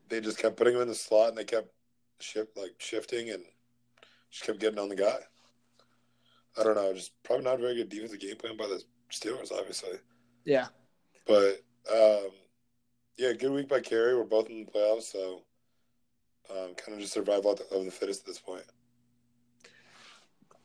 [0.08, 1.70] They just kept putting him in the slot, and they kept
[2.20, 3.44] shift like shifting, and
[4.32, 5.18] just kept getting on the guy.
[6.58, 9.52] I don't know, just probably not a very good defensive game plan by the Steelers,
[9.52, 9.98] obviously.
[10.46, 10.68] Yeah.
[11.28, 12.30] But um,
[13.18, 14.16] yeah, good week by Kerry.
[14.16, 15.44] We're both in the playoffs, so
[16.50, 18.64] um, kind of just survival of the, of the fittest at this point.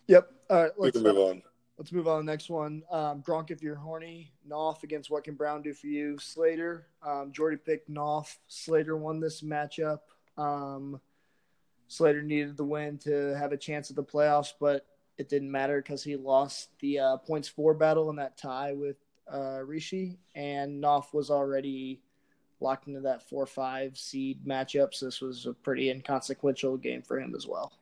[0.06, 0.30] Yep.
[0.50, 0.72] All right.
[0.78, 1.42] We Let's can move on.
[1.78, 2.82] let's move on to the next one.
[2.90, 6.18] Um, Gronk, if you're horny, Knopf against what can Brown do for you?
[6.18, 6.88] Slater.
[7.02, 8.38] Um, Jordy picked Knopf.
[8.48, 10.00] Slater won this matchup.
[10.36, 11.00] Um,
[11.88, 14.86] Slater needed the win to have a chance at the playoffs, but
[15.20, 18.96] it didn't matter because he lost the uh, points four battle in that tie with
[19.32, 22.00] uh, Rishi, and Knopf was already
[22.58, 24.94] locked into that four five seed matchup.
[24.94, 27.72] So this was a pretty inconsequential game for him as well.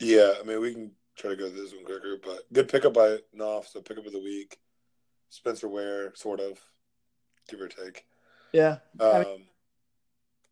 [0.00, 2.92] Yeah, I mean, we can try to go through this one quicker, but good pickup
[2.92, 3.68] by Knopf.
[3.68, 4.58] So pickup of the week.
[5.30, 6.60] Spencer Ware, sort of,
[7.48, 8.04] give or take.
[8.52, 9.46] Yeah, I Um, mean-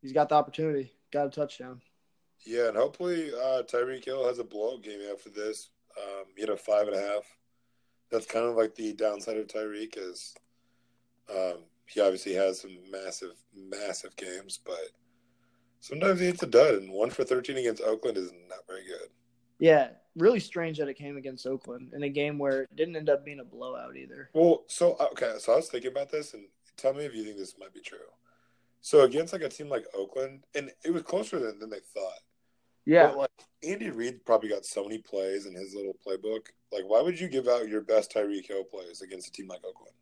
[0.00, 1.82] he's got the opportunity, got a touchdown.
[2.44, 5.70] Yeah, and hopefully uh, Tyreek Hill has a blowout game after this.
[5.98, 7.24] Um, you know, five and a half.
[8.10, 10.34] That's kind of like the downside of Tyreek is
[11.30, 14.90] um, he obviously has some massive, massive games, but
[15.80, 19.08] sometimes he hits a dud, and one for 13 against Oakland is not very good.
[19.58, 23.10] Yeah, really strange that it came against Oakland in a game where it didn't end
[23.10, 24.30] up being a blowout either.
[24.32, 26.44] Well, so okay, so I was thinking about this, and
[26.76, 27.98] tell me if you think this might be true.
[28.80, 32.20] So against like a team like Oakland, and it was closer than, than they thought.
[32.86, 33.30] Yeah, But like
[33.62, 36.46] Andy Reid probably got so many plays in his little playbook.
[36.72, 39.64] Like, why would you give out your best Tyreek Hill plays against a team like
[39.64, 39.94] Oakland?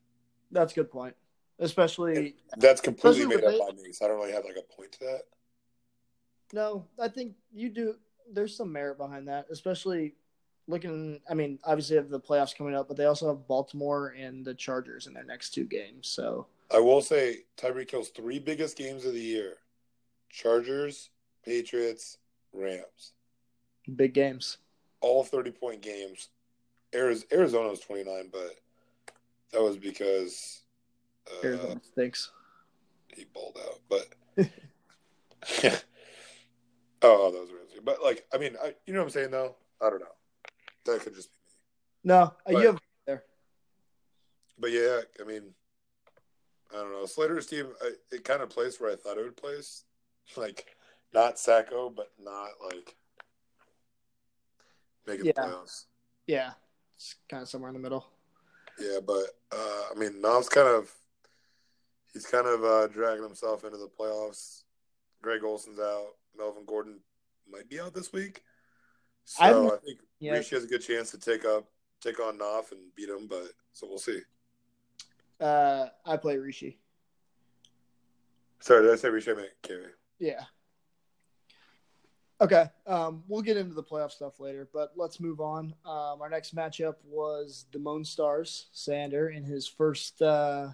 [0.50, 1.14] that's a good point.
[1.58, 4.74] Especially That's completely Especially made up by me, so I don't really have like a
[4.76, 5.22] point to that.
[6.52, 7.96] no, I think you do.
[8.32, 10.14] There's some merit behind that, especially
[10.68, 11.20] looking.
[11.28, 14.54] I mean, obviously have the playoffs coming up, but they also have Baltimore and the
[14.54, 16.06] Chargers in their next two games.
[16.06, 19.56] So I will say Tyreek Hill's three biggest games of the year:
[20.30, 21.10] Chargers,
[21.44, 22.18] Patriots,
[22.52, 23.12] Rams.
[23.96, 24.58] big games.
[25.00, 26.28] all 30 point games.
[26.94, 28.56] Arizona was 29, but
[29.52, 30.62] that was because
[31.30, 32.30] uh, Arizona stinks.
[33.14, 33.80] he balled out.
[33.88, 34.08] But
[37.02, 39.54] oh, that was really, but like, I mean, I, you know what I'm saying though?
[39.82, 40.06] I don't know.
[40.86, 41.38] That could just be
[42.08, 42.14] me.
[42.14, 43.24] No, uh, But- you have there.
[44.58, 45.42] But yeah, I mean,
[46.72, 47.06] I don't know.
[47.06, 49.84] Slater's team, I, it kind of placed where I thought it would place.
[50.36, 50.76] Like,
[51.12, 52.96] not Sacco, but not like
[55.06, 55.32] making Yeah.
[55.36, 55.84] the playoffs.
[56.26, 56.52] Yeah,
[56.96, 58.06] it's kind of somewhere in the middle.
[58.78, 60.92] Yeah, but uh, I mean, Knopf's kind of
[62.12, 64.62] he's kind of uh, dragging himself into the playoffs.
[65.22, 66.14] Greg Olsen's out.
[66.36, 67.00] Melvin Gordon
[67.50, 68.42] might be out this week.
[69.40, 70.32] I So haven't- I, think yeah.
[70.34, 71.66] Rishi has a good chance to take up
[72.00, 74.20] take on Knopf and beat him, but so we'll see.
[75.40, 76.78] Uh, I play Rishi.
[78.60, 79.30] Sorry, did I say Rishi?
[79.32, 79.92] I meant Carey.
[80.18, 80.44] Yeah.
[82.40, 82.66] Okay.
[82.86, 85.74] Um, we'll get into the playoff stuff later, but let's move on.
[85.84, 90.68] Um, our next matchup was the Moan Stars, Sander, in his first uh,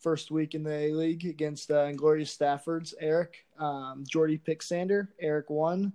[0.00, 3.44] first week in the A League against uh, Inglorious Staffords, Eric.
[3.58, 5.10] Um, Jordy picked Sander.
[5.20, 5.92] Eric won.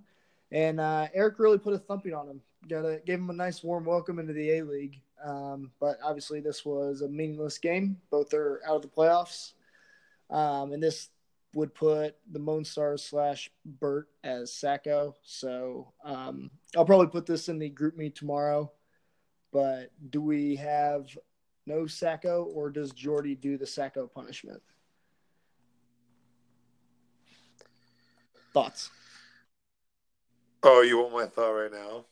[0.52, 2.40] And uh, Eric really put a thumping on him.
[2.68, 5.00] Got a, gave him a nice warm welcome into the A League.
[5.24, 7.96] Um, but obviously, this was a meaningless game.
[8.10, 9.52] Both are out of the playoffs.
[10.30, 11.08] Um, and this
[11.58, 15.16] would put the Moan Stars slash Bert as Sacco.
[15.24, 18.70] So um, I'll probably put this in the group meet tomorrow.
[19.52, 21.08] But do we have
[21.66, 24.62] no Sacco or does Jordy do the Sacco punishment?
[28.54, 28.90] Thoughts?
[30.62, 32.04] Oh, you want my thought right now?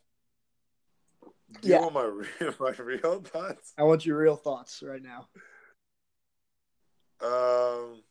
[1.62, 1.76] Do Yeah.
[1.76, 2.04] you want my
[2.40, 3.74] real, my real thoughts?
[3.78, 5.28] I want your real thoughts right now.
[7.20, 8.02] Um,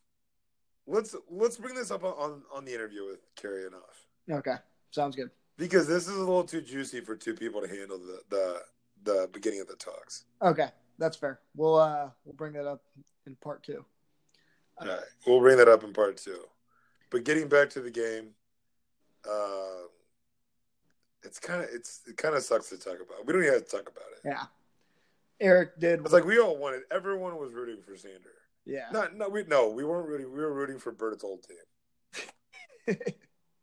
[0.87, 4.55] let's let's bring this up on on the interview with Carrie enough Okay.
[4.91, 5.29] Sounds good.
[5.57, 8.61] because this is a little too juicy for two people to handle the the,
[9.03, 10.25] the beginning of the talks.
[10.41, 10.69] Okay.
[10.97, 11.39] That's fair.
[11.55, 12.81] We'll uh we'll bring that up
[13.27, 13.83] in part two.
[14.77, 16.39] All right, we'll bring that up in part two.
[17.09, 18.29] But getting back to the game,
[19.29, 19.87] um,
[21.23, 23.25] it's kind of it's it kind of sucks to talk about.
[23.25, 24.21] We don't even have to talk about it.
[24.25, 24.43] Yeah.
[25.39, 26.81] Eric did It's like we all wanted.
[26.91, 28.19] Everyone was rooting for Sander.
[28.65, 28.87] Yeah.
[28.91, 30.31] Not no we no we weren't rooting.
[30.31, 32.97] We were rooting for Bert's old team.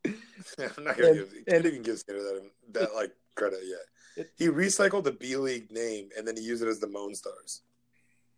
[0.59, 1.33] I'm not gonna And- give.
[1.47, 3.79] and- even give Sander that that like credit yet.
[4.25, 7.15] It- He recycled the B League name and then he used it as the Moan
[7.15, 7.61] Stars.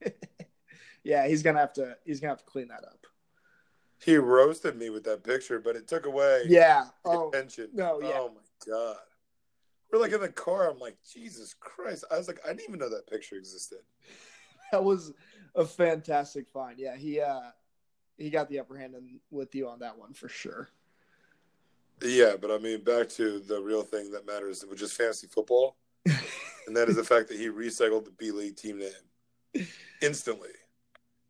[1.04, 3.06] yeah, he's gonna have to he's gonna have to clean that up.
[4.04, 6.86] He roasted me with that picture, but it took away Yeah.
[7.04, 7.70] the Oh attention.
[7.74, 8.12] no, yeah.
[8.20, 8.98] Oh my god.
[9.92, 10.70] We're like in the car.
[10.70, 12.04] I'm like, Jesus Christ.
[12.12, 13.80] I was like, I didn't even know that picture existed.
[14.76, 15.14] That was
[15.56, 16.78] a fantastic find.
[16.78, 17.52] Yeah, he uh
[18.18, 20.70] he got the upper hand in, with you on that one for sure.
[22.04, 25.78] Yeah, but I mean, back to the real thing that matters, which is fantasy football,
[26.06, 29.66] and that is the fact that he recycled the B League team name
[30.02, 30.50] instantly.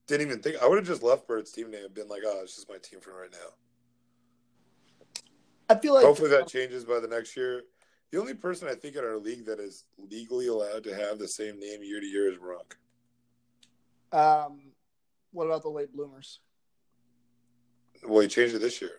[0.08, 0.58] Didn't even think.
[0.62, 2.78] I would have just left Bird's team name and been like, oh, it's just my
[2.78, 5.24] team for right now.
[5.70, 7.62] I feel like Hopefully that changes by the next year.
[8.12, 11.28] The only person I think in our league that is legally allowed to have the
[11.28, 12.76] same name year to year is Runk.
[14.12, 14.72] Um
[15.32, 16.39] what about the late bloomers?
[18.08, 18.91] Well, he changed it this year.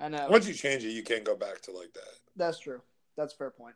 [0.00, 0.26] I know.
[0.28, 2.18] Once you change it, you can't go back to like that.
[2.36, 2.80] That's true.
[3.16, 3.74] That's a fair point.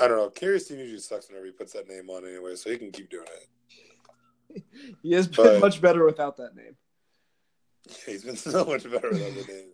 [0.00, 0.28] I don't know.
[0.30, 3.10] Carrie's team usually sucks whenever he puts that name on anyway, so he can keep
[3.10, 4.62] doing it.
[5.02, 6.76] He has been But- much better without that name.
[7.88, 9.70] Yeah, He's been so much better without the name.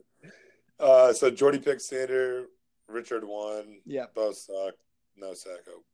[0.79, 2.47] Uh, so Jordy picked Sander,
[2.89, 4.75] Richard won, Yeah, both suck,
[5.17, 5.85] no Sacco.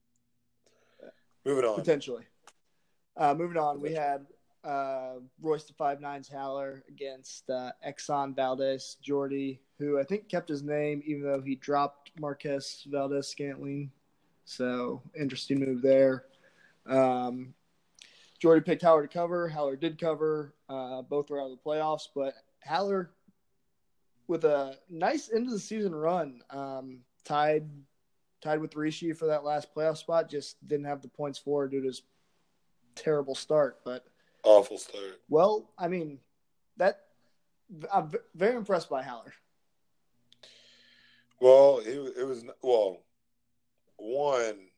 [1.45, 1.77] Moving on.
[1.77, 2.25] potentially.
[3.17, 4.27] Uh, moving on, we had
[4.67, 10.49] uh, Royce to five nines Haller against uh, Exxon Valdez Jordy, who I think kept
[10.49, 13.91] his name even though he dropped Marquez Valdes-Scantling.
[14.45, 16.25] So interesting move there.
[16.87, 17.55] Um,
[18.39, 19.49] Jordy picked Haller to cover.
[19.49, 20.55] Haller did cover.
[20.69, 23.11] Uh, both were out of the playoffs, but Haller,
[24.27, 27.69] with a nice end of the season run, um, tied
[28.43, 30.29] tied with Rishi for that last playoff spot.
[30.29, 32.03] Just didn't have the points for due to his
[32.95, 33.79] terrible start.
[33.85, 34.05] But
[34.47, 35.21] Awful start.
[35.29, 36.21] well, I mean,
[36.77, 37.01] that
[37.93, 39.35] I'm very impressed by Haller.
[41.41, 43.03] Well, it, it was well,
[43.97, 44.69] one.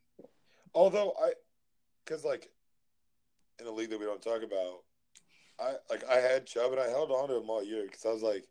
[0.74, 1.32] Although I,
[2.04, 2.50] because like
[3.60, 4.84] in a league that we don't talk about,
[5.60, 8.12] I like I had Chubb and I held on to him all year because I
[8.12, 8.46] was like,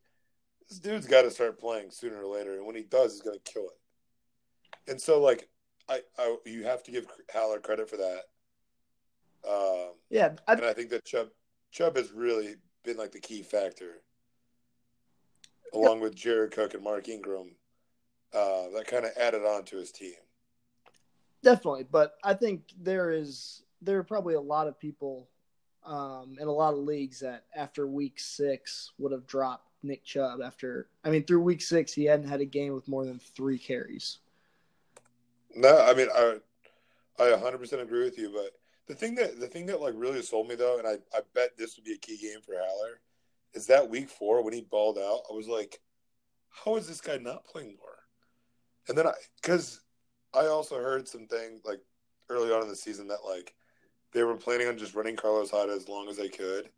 [0.70, 3.38] this dude's got to start playing sooner or later, and when he does, he's gonna
[3.44, 4.92] kill it.
[4.92, 5.50] And so like
[5.90, 8.24] I, I you have to give Haller credit for that.
[9.47, 11.30] Um, Yeah, I, and I think that Chubb
[11.71, 14.02] Chubb has really been like the key factor,
[15.73, 17.56] along with Jared Cook and Mark Ingram.
[18.34, 20.15] Uh, that kind of added on to his team.
[21.43, 21.86] definitely.
[21.89, 25.30] But I think there is there are probably a lot of people
[25.86, 30.41] um, in a lot of leagues that after week six would have dropped Nick Chubb.
[30.43, 33.58] After I mean, through week six, he hadn't had a game with more than three
[33.58, 34.19] carries.
[35.56, 36.38] No, I mean I,
[37.19, 38.32] I 100 percent agree with you.
[38.34, 38.52] But
[38.88, 41.58] the thing that the thing that like really sold me though, and I I bet
[41.58, 43.00] this would be a key game for Haller,
[43.54, 45.21] is that week four when he balled out.
[45.30, 45.80] I was like,
[46.50, 48.00] how is this guy not playing more?
[48.88, 49.82] And then I because
[50.34, 51.82] I also heard some things like
[52.30, 53.54] early on in the season that like
[54.13, 56.69] they were planning on just running Carlos Hyde as long as they could,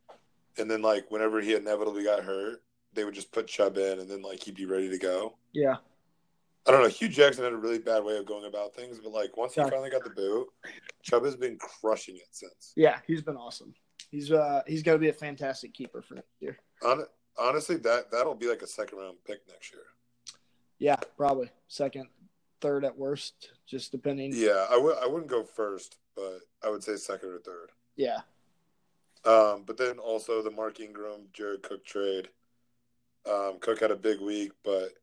[0.58, 4.10] and then like whenever he inevitably got hurt, they would just put Chubb in, and
[4.10, 5.38] then like he'd be ready to go.
[5.54, 5.78] Yeah,
[6.70, 6.88] I don't know.
[6.88, 9.62] Hue Jackson had a really bad way of going about things, but like once he
[9.62, 9.70] Yeah.
[9.70, 10.48] finally got the boot,
[11.02, 12.74] Chubb has been crushing it since.
[12.76, 13.74] Yeah, he's been awesome.
[14.12, 16.60] He's uh he's going to be a fantastic keeper for next year.
[16.84, 17.08] Hon-
[17.40, 19.82] honestly, that that'll be like a second round pick next year.
[20.78, 22.08] Yeah, probably second,
[22.62, 24.32] third at worst, just depending.
[24.36, 27.72] Yeah, I wouldn't go first, but I would say second or third.
[27.96, 28.22] Yeah,
[29.26, 32.30] Um, but then also the Mark Ingram, Jared Cook trade.
[33.30, 34.94] Um, Cook had a big week, but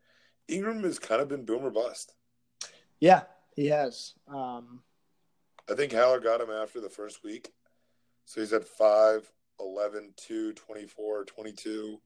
[0.49, 2.15] Ingram has kind of been boomer bust.
[3.01, 3.23] yeah,
[3.55, 4.15] he has.
[4.29, 4.81] Um,
[5.71, 7.53] I think Haller got him after the first week.
[8.25, 9.31] So he's at 5,
[9.61, 12.01] 11, 2, 24, 22,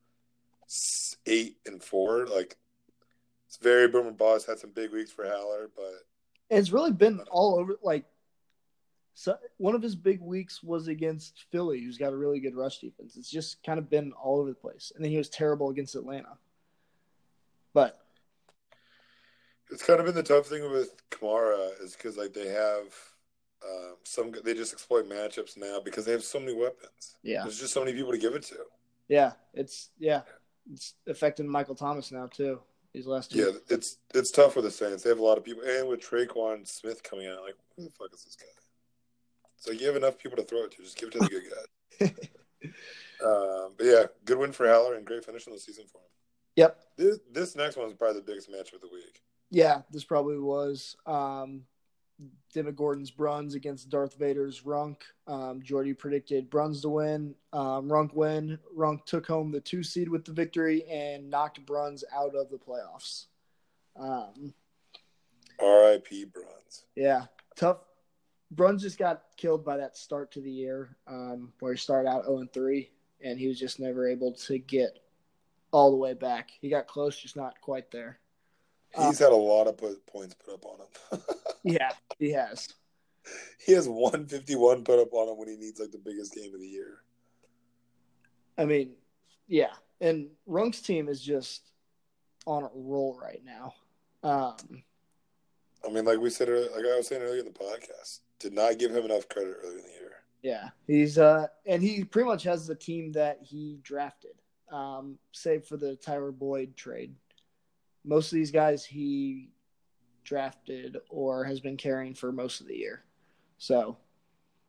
[1.26, 2.26] 8, and 4.
[2.26, 2.56] Like,
[3.46, 4.46] it's very boomer bust.
[4.46, 5.92] Had some big weeks for Haller, but
[6.50, 7.76] it's really been all over.
[7.82, 8.04] Like,
[9.14, 12.78] so one of his big weeks was against Philly, who's got a really good rush
[12.78, 13.16] defense.
[13.16, 15.94] It's just kind of been all over the place, and then he was terrible against
[15.94, 16.38] Atlanta.
[17.72, 17.98] But
[19.70, 22.92] it's kind of been the tough thing with Kamara is because, like, they have
[23.64, 27.16] um, some, they just exploit matchups now because they have so many weapons.
[27.22, 28.56] yeah, There's just so many people to give it to.
[29.08, 30.22] yeah, it's yeah,
[30.72, 32.60] it's affecting Michael Thomas now too.
[32.92, 33.38] These last two.
[33.38, 35.02] Yeah, it's it's tough with the Saints.
[35.04, 37.90] They have a lot of people, and with Tre'Quan Smith coming out, like who the
[37.90, 38.46] fuck is this guy?
[39.56, 40.82] So you have enough people to throw it to.
[40.82, 42.06] Just give it to the good guy.
[43.24, 46.10] um, but yeah, good win for Haller and great finish on the season for him.
[46.56, 46.80] Yep.
[46.96, 49.22] This this next one is probably the biggest match of the week.
[49.50, 50.96] Yeah, this probably was.
[51.06, 51.62] Um,
[52.74, 54.96] Gordon's Bruns against Darth Vader's Runk.
[55.26, 57.34] Um, Jordy predicted Bruns to win.
[57.52, 58.58] Um, Runk win.
[58.76, 62.58] Runk took home the two seed with the victory and knocked Bruns out of the
[62.58, 63.26] playoffs.
[63.96, 64.54] Um,
[65.60, 66.26] R.I.P.
[66.26, 66.84] Bruns.
[66.96, 67.24] yeah,
[67.56, 67.78] tough.
[68.52, 72.24] Bruns just got killed by that start to the year, um, where he started out
[72.24, 72.90] 0 3,
[73.22, 74.98] and he was just never able to get
[75.70, 76.50] all the way back.
[76.60, 78.19] He got close, just not quite there.
[78.98, 81.24] He's had a lot of put, points put up on him.
[81.62, 82.68] Yeah, he has.
[83.64, 86.60] he has 151 put up on him when he needs like the biggest game of
[86.60, 87.02] the year.
[88.56, 88.92] I mean,
[89.46, 91.70] yeah, and Runk's team is just
[92.46, 93.74] on a roll right now.
[94.22, 94.82] Um,
[95.86, 98.52] I mean, like we said, earlier- like I was saying earlier in the podcast, did
[98.54, 100.12] not give him enough credit earlier in the year.
[100.42, 104.40] yeah, he's uh, and he pretty much has the team that he drafted,
[104.72, 107.14] um, save for the Tyler Boyd trade.
[108.04, 109.50] Most of these guys he
[110.24, 113.02] drafted or has been carrying for most of the year.
[113.58, 113.96] So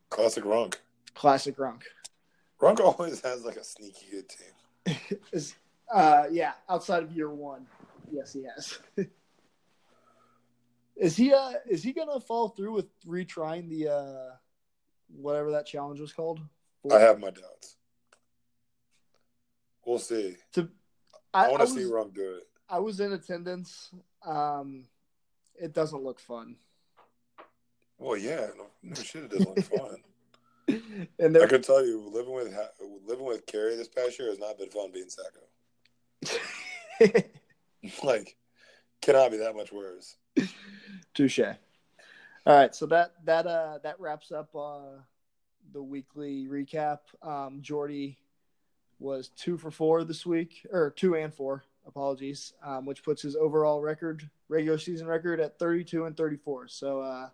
[0.09, 0.75] Classic Runk.
[1.13, 1.83] classic Runk.
[2.61, 5.19] Runk always has like a sneaky good team.
[5.31, 5.55] Is
[5.93, 7.65] uh, yeah, outside of year one,
[8.11, 8.79] yes, he has.
[10.95, 14.35] is he uh is he gonna follow through with retrying the uh
[15.15, 16.39] whatever that challenge was called?
[16.91, 17.77] I have my doubts.
[19.85, 20.35] We'll see.
[21.33, 22.43] I, I, want to see Runk do it.
[22.71, 23.91] I was in attendance.
[24.25, 24.86] Um,
[25.60, 26.55] it doesn't look fun,
[27.99, 29.97] Well, yeah, no, no shit, it doesn't look fun.
[31.19, 32.57] and I can tell you, living with
[33.05, 35.41] living with Carrie this past year has not been fun being Sacco.
[38.03, 38.38] like,
[39.01, 40.15] cannot be that much worse.
[41.13, 41.39] Touche.
[41.39, 45.01] All right, so that that uh that wraps up uh
[45.73, 46.99] the weekly recap.
[47.21, 48.17] Um Jordy
[48.97, 53.35] was two for four this week, or two and four, apologies, um, which puts his
[53.35, 56.67] overall record, regular season record at thirty two and thirty four.
[56.67, 57.29] So uh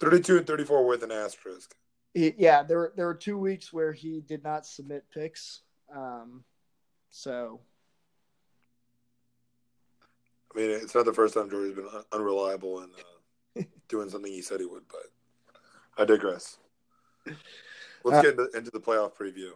[0.00, 1.74] Thirty-two and thirty-four with an asterisk.
[2.14, 5.60] he, yeah, there were there were two weeks where he did not submit picks.
[5.94, 6.42] Um
[7.10, 7.60] so
[10.54, 12.92] I mean, it's not the first time Jordy's been un- unreliable and
[13.58, 15.06] uh, doing something he said he would, but
[15.98, 16.58] I digress.
[17.26, 19.50] Let's Uh, get into, into the playoff preview.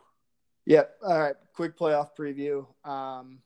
[0.66, 0.96] Yep.
[1.04, 1.34] All right.
[1.52, 2.66] Quick playoff preview.
[2.88, 3.38] Um,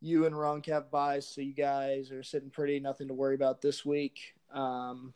[0.00, 2.80] you and Runk have buys, so you guys are sitting pretty.
[2.80, 4.34] Nothing to worry about this week.
[4.52, 5.14] Um,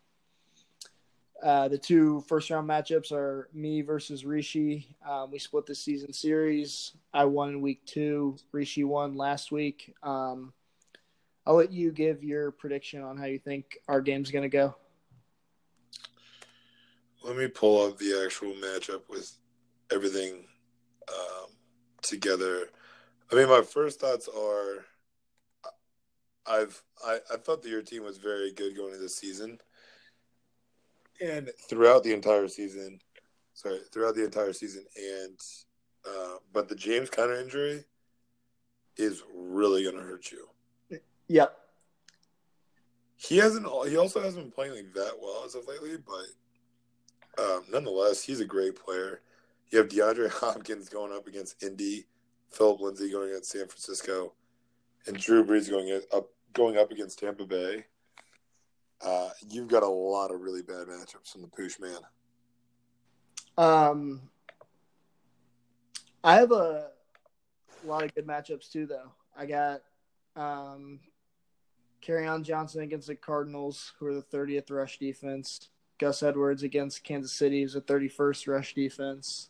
[1.43, 4.95] uh, the two first round matchups are me versus Rishi.
[5.09, 6.93] Um, we split the season series.
[7.15, 8.37] I won in week two.
[8.53, 9.95] Rishi won last week.
[10.03, 10.53] Um,
[11.47, 14.77] I'll let you give your prediction on how you think our game's going to go.
[17.25, 19.33] Let me pull up the actual matchup with
[19.93, 20.45] everything
[21.09, 21.51] um,
[22.03, 22.69] together.
[23.31, 24.85] I mean, my first thoughts are,
[26.47, 29.59] I've I, I thought that your team was very good going into the season,
[31.21, 32.99] and throughout the entire season,
[33.55, 35.39] sorry, throughout the entire season, and
[36.09, 37.85] uh, but the James Conner injury
[38.97, 40.49] is really going to hurt you.
[41.29, 41.57] Yep.
[43.17, 43.67] He hasn't.
[43.89, 48.41] He also hasn't been playing like that well as of lately, but um, nonetheless, he's
[48.41, 49.21] a great player.
[49.71, 52.07] You have DeAndre Hopkins going up against Indy,
[52.51, 54.35] Philip Lindsay going against San Francisco,
[55.07, 57.85] and Drew Brees going up going up against Tampa Bay,
[59.03, 62.01] uh, you've got a lot of really bad matchups from the Poosh man.
[63.57, 64.23] Um,
[66.23, 66.89] I have a
[67.85, 69.13] lot of good matchups too, though.
[69.37, 69.83] I got
[70.37, 71.01] um,
[72.09, 75.69] on Johnson against the Cardinals, who are the 30th rush defense.
[75.99, 79.50] Gus Edwards against Kansas City, who's the 31st rush defense.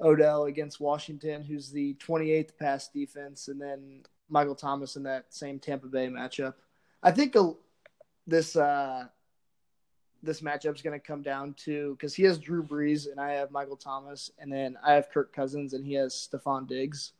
[0.00, 5.58] Odell against Washington, who's the 28th pass defense, and then Michael Thomas in that same
[5.58, 6.54] Tampa Bay matchup.
[7.02, 7.52] I think a,
[8.26, 9.06] this uh,
[10.22, 13.32] this matchup is going to come down to because he has Drew Brees and I
[13.32, 17.12] have Michael Thomas, and then I have Kirk Cousins and he has Stefon Diggs.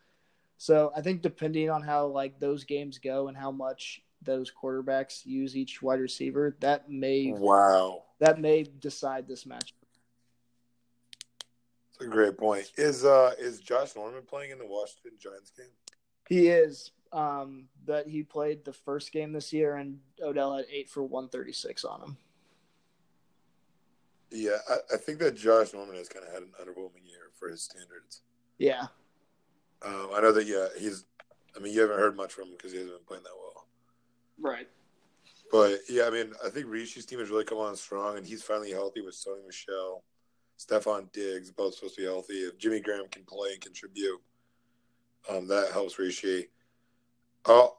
[0.59, 5.25] So I think depending on how like those games go and how much those quarterbacks
[5.25, 9.75] use each wide receiver, that may wow that may decide this match.
[11.99, 12.71] That's a great point.
[12.77, 15.67] Is uh is Josh Norman playing in the Washington Giants game?
[16.29, 16.91] He is.
[17.13, 21.29] Um, but he played the first game this year, and Odell had eight for one
[21.29, 22.17] thirty six on him.
[24.31, 27.49] Yeah, I, I, think that Josh Norman has kind of had an underwhelming year for
[27.49, 28.23] his standards.
[28.59, 28.87] Yeah.
[29.83, 30.47] Um, I know that.
[30.47, 31.05] Yeah, he's.
[31.57, 33.67] I mean, you haven't heard much from him because he hasn't been playing that well.
[34.39, 34.69] Right.
[35.51, 38.43] But yeah, I mean, I think Rishi's team has really come on strong, and he's
[38.43, 40.03] finally healthy with Sony Michel,
[40.59, 42.35] Stefon Diggs, both supposed to be healthy.
[42.35, 44.21] If Jimmy Graham can play and contribute,
[45.31, 46.49] um, that helps Rishi.
[47.45, 47.77] Oh,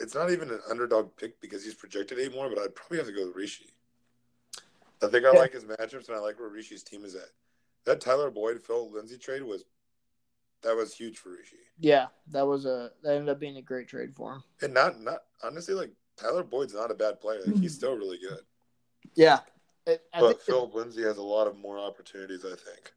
[0.00, 3.06] it's not even an underdog pick because he's projected eight more, but I'd probably have
[3.06, 3.66] to go with Rishi.
[5.02, 7.30] I think I like his matchups, and I like where Rishi's team is at.
[7.84, 9.64] That Tyler Boyd Phil Lindsay trade was
[10.62, 11.56] that was huge for Rishi.
[11.78, 14.44] Yeah, that was a that ended up being a great trade for him.
[14.62, 17.40] And not not honestly, like Tyler Boyd's not a bad player.
[17.46, 18.40] Like, he's still really good.
[19.14, 19.40] Yeah,
[19.86, 22.44] it, but Phil it, Lindsay has a lot of more opportunities.
[22.44, 22.92] I think.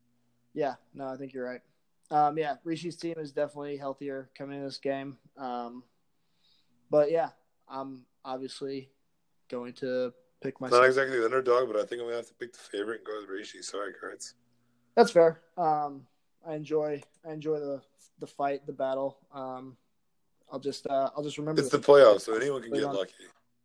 [0.53, 1.61] Yeah, no, I think you're right.
[2.09, 5.17] Um, yeah, Rishi's team is definitely healthier coming in this game.
[5.37, 5.83] Um,
[6.89, 7.29] but yeah,
[7.67, 8.89] I'm obviously
[9.49, 10.81] going to pick myself.
[10.81, 13.07] Not exactly the underdog, but I think I'm gonna have to pick the favorite and
[13.07, 13.61] go with Rishi.
[13.61, 14.35] Sorry, Kurtz.
[14.95, 15.41] That's fair.
[15.57, 16.07] Um,
[16.47, 17.81] I enjoy I enjoy the
[18.19, 19.17] the fight, the battle.
[19.33, 19.77] Um,
[20.51, 21.61] I'll just uh, I'll just remember.
[21.61, 22.95] It's the, the playoffs, so anyone can get on.
[22.95, 23.13] lucky.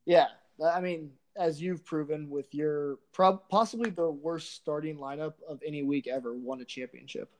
[0.04, 0.26] Yeah,
[0.64, 5.82] I mean, as you've proven with your prob- possibly the worst starting lineup of any
[5.82, 7.30] week ever, won a championship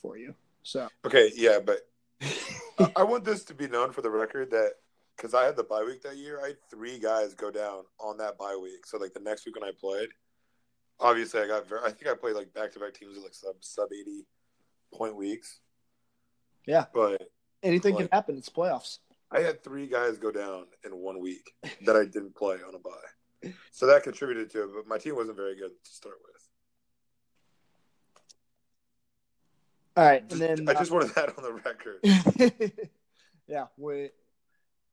[0.00, 0.34] for you.
[0.62, 1.80] So okay, yeah, but
[2.96, 4.72] I want this to be known for the record that
[5.16, 8.16] because I had the bye week that year, I had three guys go down on
[8.18, 8.86] that bye week.
[8.86, 10.08] So like the next week when I played,
[11.00, 13.34] obviously I got very, I think I played like back to back teams with like
[13.34, 14.26] sub sub eighty
[14.94, 15.60] point weeks.
[16.66, 17.30] Yeah, but
[17.62, 18.36] anything like, can happen.
[18.36, 18.98] It's playoffs.
[19.30, 21.52] I had three guys go down in one week
[21.86, 22.90] that I didn't play on a bye,
[23.70, 24.70] so that contributed to it.
[24.74, 26.32] But my team wasn't very good to start with.
[29.96, 32.88] All right, and then I just uh, wanted that on the record.
[33.46, 34.08] yeah, we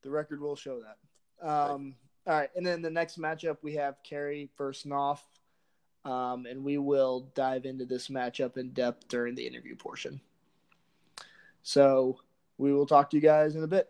[0.02, 1.48] the record will show that.
[1.48, 1.96] Um,
[2.28, 5.22] all right, and then the next matchup we have Kerry versus Knopf,
[6.04, 10.20] um, and we will dive into this matchup in depth during the interview portion.
[11.64, 12.20] So
[12.58, 13.88] we will talk to you guys in a bit.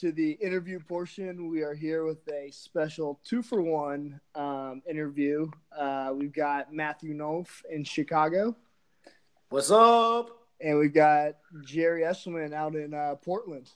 [0.00, 1.50] Welcome into the interview portion.
[1.50, 5.50] We are here with a special two for one um, interview.
[5.76, 8.56] Uh, we've got Matthew Knopf in Chicago.
[9.48, 10.30] What's up?
[10.60, 13.70] And we've got Jerry Esselman out in uh, Portland.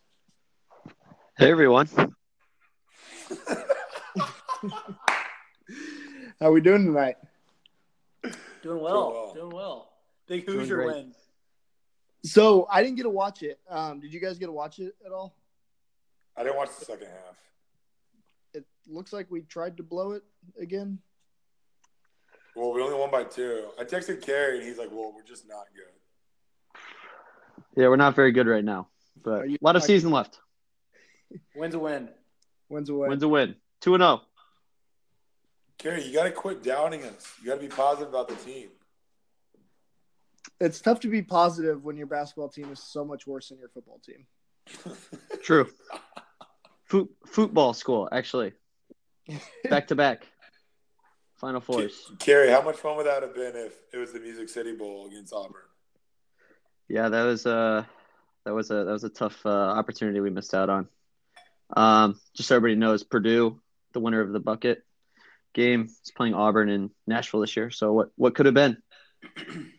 [1.37, 1.89] Hey, everyone.
[6.41, 7.17] How are we doing tonight?
[8.63, 9.33] Doing well.
[9.35, 9.91] Doing well.
[10.27, 11.15] Big Hoosier win.
[12.25, 13.59] So I didn't get to watch it.
[13.69, 15.35] Um, did you guys get to watch it at all?
[16.37, 17.37] I didn't watch the second half.
[18.55, 20.23] It looks like we tried to blow it
[20.61, 20.99] again.
[22.57, 23.69] Well, we only won by two.
[23.79, 26.83] I texted Kerry and he's like, "Well, we're just not good."
[27.77, 28.89] Yeah, we're not very good right now,
[29.23, 30.39] but a lot of season left.
[31.57, 32.09] Wins a win.
[32.69, 33.11] Wins a win.
[33.11, 33.57] Wins a win.
[33.81, 34.21] Two and zero.
[34.23, 34.27] Oh.
[35.79, 37.33] Kerry, you got to quit doubting us.
[37.41, 38.69] You got to be positive about the team
[40.61, 43.69] it's tough to be positive when your basketball team is so much worse than your
[43.69, 44.27] football team.
[45.43, 45.69] True.
[46.85, 48.53] Foot, football school, actually.
[49.71, 50.27] Back to back.
[51.37, 52.11] Final fours.
[52.19, 55.07] Kerry, how much fun would that have been if it was the Music City Bowl
[55.07, 55.63] against Auburn?
[56.89, 57.89] Yeah, that was a
[58.45, 60.89] that was a that was a tough uh, opportunity we missed out on.
[61.75, 63.61] Um, just so everybody knows, Purdue,
[63.93, 64.85] the winner of the bucket
[65.55, 67.71] game, is playing Auburn in Nashville this year.
[67.71, 68.77] So what what could have been?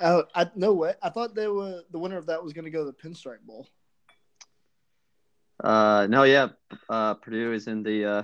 [0.00, 0.94] Oh, I no way.
[1.02, 3.40] I thought they were the winner of that was going to go to the Pinstripe
[3.44, 3.66] Bowl.
[5.62, 6.48] Uh, no, yeah,
[6.88, 8.22] uh, Purdue is in the uh,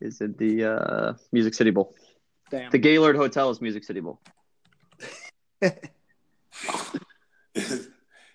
[0.00, 1.94] is in the uh, Music City Bowl.
[2.50, 2.70] Damn.
[2.70, 4.20] The Gaylord Hotel is Music City Bowl.
[5.60, 5.72] is,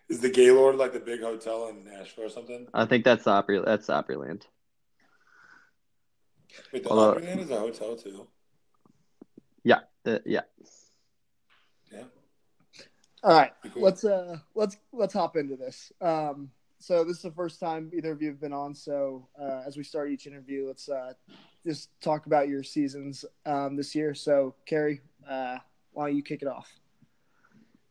[0.09, 2.67] is the Gaylord like the big hotel in Nashville or something?
[2.73, 3.59] I think that's the Opry.
[3.63, 4.43] That's the Opryland.
[6.73, 8.27] Wait, the Although- Opryland is a hotel too.
[9.63, 10.41] Yeah, the, yeah.
[11.91, 12.03] Yeah.
[13.23, 13.83] All right, Cool.
[13.83, 15.91] let's uh let's let's hop into this.
[16.01, 16.51] Um,
[16.81, 18.73] so this is the first time either of you have been on.
[18.73, 21.13] So uh, as we start each interview, let's uh,
[21.65, 24.13] just talk about your seasons um, this year.
[24.13, 25.57] So Carrie, uh,
[25.91, 26.69] why don't you kick it off?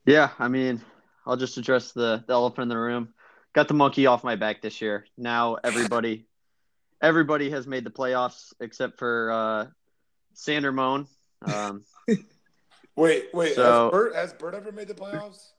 [0.07, 0.83] Yeah, I mean,
[1.27, 3.15] I'll just address the, the elephant in the room.
[3.53, 5.07] Got the monkey off my back this year.
[5.17, 6.27] Now everybody
[7.03, 9.67] everybody has made the playoffs except for uh
[10.35, 11.07] Sander Moan.
[11.43, 11.85] Um,
[12.97, 13.55] Wait, wait.
[13.55, 15.53] So- has, Bert, has Bert ever made the playoffs?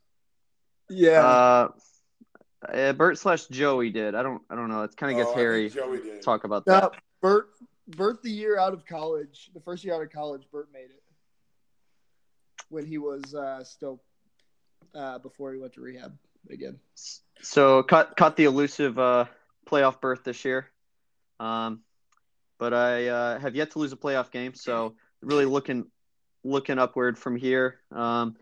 [0.90, 1.68] Yeah, uh,
[2.68, 4.16] uh, Bert slash Joey did.
[4.16, 4.84] I don't I don't know.
[4.84, 5.70] It kind of gets Oh, hairy.
[5.70, 6.22] Joey did.
[6.22, 6.84] Talk about that.
[6.84, 6.92] no,
[7.22, 7.50] Bert.
[7.88, 11.04] Bert, the year out of college, the first year out of college, Bert made it
[12.70, 14.02] when he was uh, still
[14.96, 16.18] uh, before he went to rehab
[16.50, 16.80] again.
[17.42, 19.26] So cut cut the elusive uh,
[19.70, 20.68] playoff berth this year,
[21.40, 21.82] um,
[22.60, 24.54] but I uh, have yet to lose a playoff game.
[24.54, 25.88] So really looking
[26.44, 27.80] looking upward from here.
[27.92, 28.38] Um,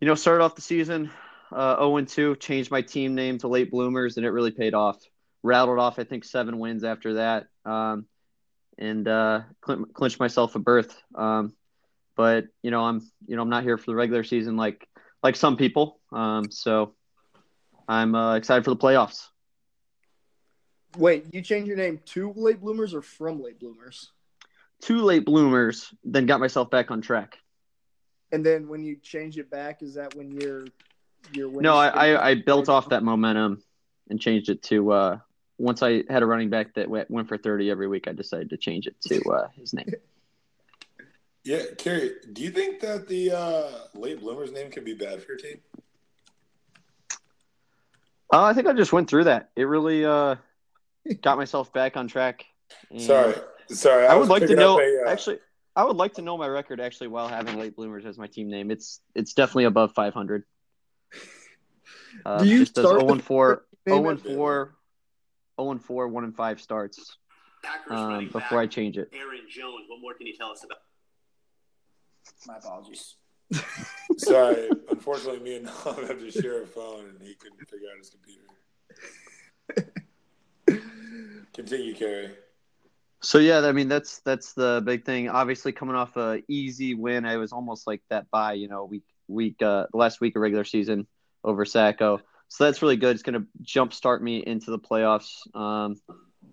[0.00, 1.10] you know, started off the season
[1.52, 4.74] uh, 0 and 2, changed my team name to Late Bloomers, and it really paid
[4.74, 4.98] off.
[5.42, 8.06] Rattled off, I think, seven wins after that, um,
[8.78, 10.96] and uh, cl- clinched myself a berth.
[11.14, 11.52] Um,
[12.16, 14.88] but you know, I'm you know I'm not here for the regular season like
[15.22, 16.00] like some people.
[16.12, 16.94] Um, so
[17.88, 19.26] I'm uh, excited for the playoffs.
[20.96, 24.10] Wait, you changed your name to late bloomers or from late bloomers?
[24.80, 27.36] Two late bloomers, then got myself back on track.
[28.32, 30.66] And then when you change it back, is that when you're
[31.32, 31.60] you're?
[31.60, 33.62] No, I, I, I built off that momentum
[34.08, 35.18] and changed it to uh,
[35.58, 38.08] once I had a running back that went went for 30 every week.
[38.08, 39.90] I decided to change it to uh, his name.
[41.46, 45.30] Yeah, Carrie, do you think that the uh, late bloomers name can be bad for
[45.30, 45.60] your team?
[48.32, 49.50] Uh, I think I just went through that.
[49.54, 50.34] It really uh,
[51.22, 52.44] got myself back on track.
[52.98, 53.36] Sorry,
[53.68, 54.08] sorry.
[54.08, 55.38] I, would like to know a, uh, actually.
[55.76, 58.50] I would like to know my record actually while having late bloomers as my team
[58.50, 58.72] name.
[58.72, 60.42] It's it's definitely above 500.
[62.24, 64.34] Uh, Do you just as start 0 and 4, 0 and it?
[64.34, 64.74] 4,
[65.60, 67.18] 0 and 4, 1 and 5 starts
[67.90, 69.10] um, running before I change it.
[69.12, 69.84] Aaron Jones.
[69.88, 70.78] What more can you tell us about?
[72.46, 73.16] My apologies.
[74.18, 77.98] Sorry, unfortunately, me and Noam have to share a phone, and he couldn't figure out
[77.98, 78.42] his computer.
[81.54, 82.30] Continue, Kerry.
[83.22, 85.28] So yeah, I mean that's that's the big thing.
[85.28, 89.04] Obviously, coming off a easy win, I was almost like that by you know week
[89.26, 91.06] week uh, the last week of regular season
[91.46, 92.20] over Sacco.
[92.48, 93.14] So that's really good.
[93.14, 95.30] It's going to jumpstart me into the playoffs.
[95.56, 95.96] Um,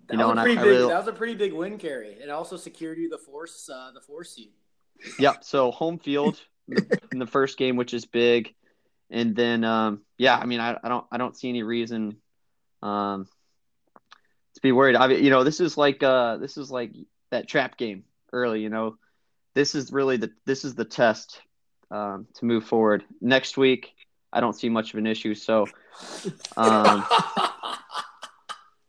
[0.08, 0.58] That You know, was I- big.
[0.60, 2.08] really- That was a pretty big win, Carry.
[2.12, 4.52] It also secured you the force, uh, the four seed.
[5.18, 5.44] Yep.
[5.44, 6.40] So home field
[7.12, 8.54] in the first game, which is big,
[9.10, 12.16] and then um, yeah, I mean, I, I don't I don't see any reason
[12.82, 13.26] um,
[14.54, 14.96] to be worried.
[14.96, 16.92] I mean, you know, this is like uh, this is like
[17.30, 18.60] that trap game early.
[18.60, 18.96] You know,
[19.54, 21.40] this is really the this is the test
[21.90, 23.04] um, to move forward.
[23.20, 23.93] Next week,
[24.34, 25.34] I don't see much of an issue.
[25.34, 25.66] So
[26.56, 27.04] um,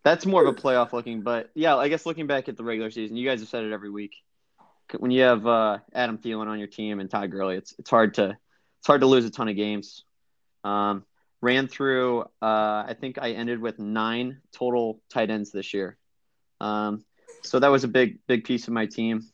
[0.04, 1.22] that's more of a playoff looking.
[1.22, 3.72] But yeah, I guess looking back at the regular season, you guys have said it
[3.72, 4.16] every week.
[4.98, 8.16] When you have uh, Adam Thielen on your team and Todd Gurley, it's it's hard
[8.16, 8.38] to
[8.80, 10.04] it's hard to lose a ton of games.
[10.64, 11.06] Um,
[11.41, 12.22] ran through.
[12.41, 15.98] Uh, I think I ended with nine total tight ends this year.
[16.60, 17.04] Um,
[17.41, 19.26] so that was a big big piece of my team,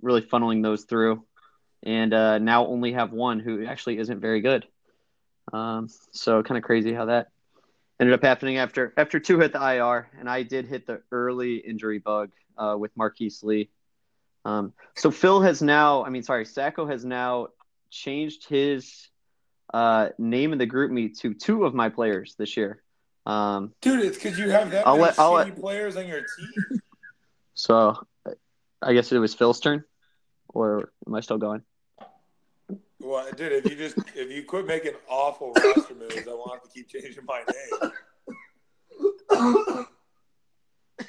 [0.00, 1.24] really funneling those through,
[1.82, 4.64] and uh, now only have one who actually isn't very good.
[5.52, 7.28] Um, so kind of crazy how that
[8.00, 11.56] ended up happening after after two hit the IR, and I did hit the early
[11.56, 13.70] injury bug uh, with Marquise Lee.
[14.44, 17.48] Um, so Phil has now, I mean, sorry, Sacco has now
[17.90, 19.08] changed his
[19.72, 22.82] uh, name in the GroupMe to two of my players this year.
[23.26, 26.20] Um, Dude, it's because you have that I'll many let- I'll let- players on your
[26.20, 26.80] team.
[27.54, 27.96] so
[28.82, 29.84] I guess it was Phil's turn,
[30.48, 31.62] or am I still going?
[33.04, 36.62] Well, dude, if you just if you quit making awful roster moves, I won't have
[36.62, 37.42] to keep changing my
[37.80, 39.86] name.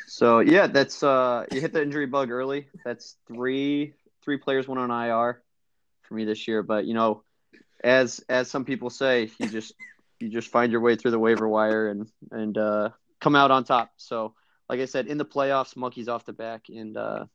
[0.08, 2.68] So yeah, that's uh, you hit the injury bug early.
[2.84, 3.93] That's three
[4.24, 5.41] three players went on IR
[6.02, 6.64] for me this year.
[6.64, 7.24] But you know,
[7.84, 9.74] as as some people say, you just
[10.20, 12.89] you just find your way through the waiver wire and and uh,
[13.22, 13.91] come out on top.
[13.98, 14.34] So,
[14.70, 17.26] like I said, in the playoffs, monkeys off the back, and uh,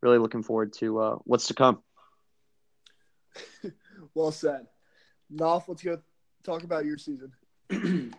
[0.00, 1.82] really looking forward to uh, what's to come.
[4.18, 4.66] well said.
[5.30, 5.98] Knopf, let's go
[6.42, 7.32] talk about your season.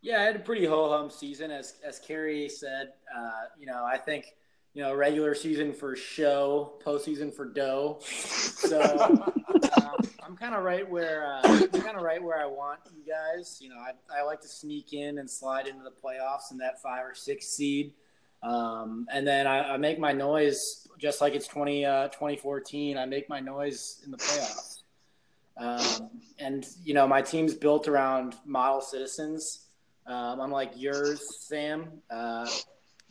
[0.00, 2.92] yeah, I had a pretty ho hum season, as as Carrie said.
[3.14, 4.34] Uh, you know, I think
[4.72, 7.98] you know regular season for show, postseason for dough.
[8.00, 8.80] So
[9.82, 13.02] um, I'm kind of right where uh, I'm kind of right where I want you
[13.04, 13.58] guys.
[13.60, 16.80] You know, I, I like to sneak in and slide into the playoffs in that
[16.80, 17.92] five or six seed.
[18.42, 22.96] Um, and then I, I, make my noise just like it's 20, uh, 2014.
[22.96, 24.77] I make my noise in the playoffs.
[25.58, 29.66] Um, and you know, my team's built around model citizens,
[30.06, 32.00] um, unlike yours, Sam.
[32.08, 32.48] Uh,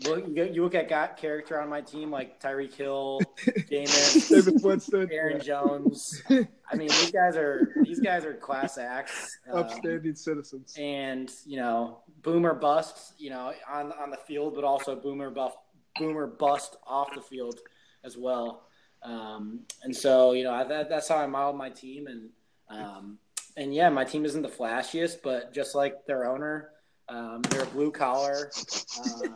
[0.05, 3.19] look, you look at got character on my team like Tyreek Hill,
[3.69, 6.21] Jameis, Aaron Jones.
[6.29, 11.57] I mean, these guys are these guys are class acts, um, upstanding citizens, and you
[11.57, 13.13] know, boomer bust.
[13.17, 15.55] You know, on on the field, but also boomer buff,
[15.97, 17.59] boomer bust off the field
[18.05, 18.63] as well.
[19.03, 22.29] Um, and so, you know, I, that, that's how I modeled my team, and
[22.69, 23.17] um,
[23.55, 26.69] and yeah, my team isn't the flashiest, but just like their owner,
[27.09, 28.51] um, they're a blue collar,
[28.99, 29.27] uh,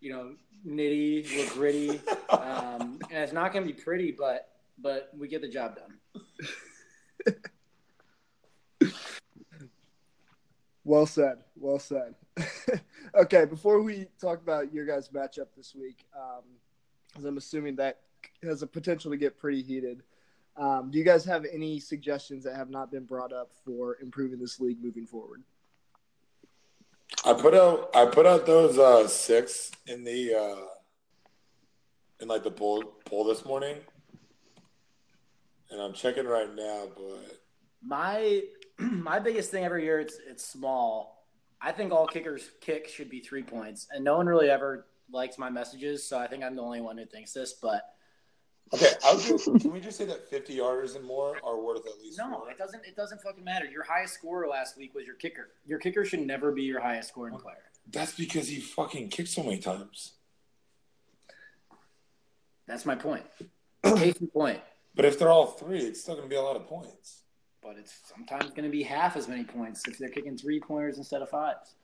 [0.00, 0.34] you know,
[0.66, 2.00] nitty, look gritty,
[2.30, 4.48] um, and it's not going to be pretty, but
[4.78, 7.36] but we get the job done.
[10.84, 11.38] well said.
[11.56, 12.14] Well said.
[13.14, 16.42] okay, before we talk about your guys' matchup this week, um,
[17.24, 18.00] I'm assuming that
[18.42, 20.02] has a potential to get pretty heated.
[20.56, 24.38] Um, do you guys have any suggestions that have not been brought up for improving
[24.38, 25.42] this league moving forward?
[27.24, 30.66] I put out I put out those uh, six in the uh,
[32.20, 33.76] in like the poll poll this morning,
[35.70, 36.88] and I'm checking right now.
[36.94, 37.38] But
[37.82, 38.42] my
[38.78, 41.26] my biggest thing every year it's it's small.
[41.60, 45.38] I think all kickers kick should be three points, and no one really ever likes
[45.38, 47.54] my messages, so I think I'm the only one who thinks this.
[47.54, 47.93] But
[48.72, 52.00] Okay, I'll do, can we just say that fifty yarders and more are worth at
[52.00, 52.18] least?
[52.18, 52.50] No, four?
[52.50, 52.84] it doesn't.
[52.84, 53.66] It doesn't fucking matter.
[53.66, 55.50] Your highest scorer last week was your kicker.
[55.66, 57.56] Your kicker should never be your highest scoring player.
[57.90, 60.12] That's because he fucking kicked so many times.
[62.66, 63.24] That's my point.
[63.84, 64.60] Case in point.
[64.94, 67.22] But if they're all three, it's still going to be a lot of points.
[67.62, 70.98] But it's sometimes going to be half as many points if they're kicking three pointers
[70.98, 71.74] instead of fives.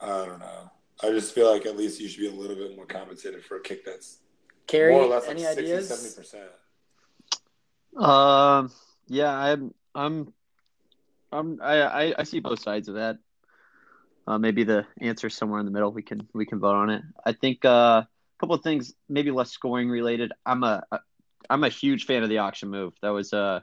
[0.00, 0.70] I don't know.
[1.02, 3.56] I just feel like at least you should be a little bit more compensated for
[3.56, 4.18] a kick that's
[4.66, 6.26] Carrie, More or less any like 60, ideas?
[7.96, 8.02] 70%.
[8.02, 8.72] Um,
[9.08, 10.32] yeah, I'm, I'm,
[11.30, 13.18] I'm, I, I see both sides of that.
[14.26, 15.92] Uh, maybe the answer is somewhere in the middle.
[15.92, 17.02] We can, we can vote on it.
[17.24, 18.08] I think uh, a
[18.40, 20.32] couple of things, maybe less scoring related.
[20.46, 21.00] I'm a, a,
[21.50, 22.94] I'm a huge fan of the auction move.
[23.02, 23.60] That was uh,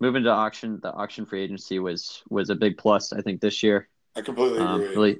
[0.00, 0.80] moving to auction.
[0.82, 3.12] The auction free agency was was a big plus.
[3.12, 3.88] I think this year.
[4.14, 4.94] I completely um, agree.
[4.94, 5.18] Really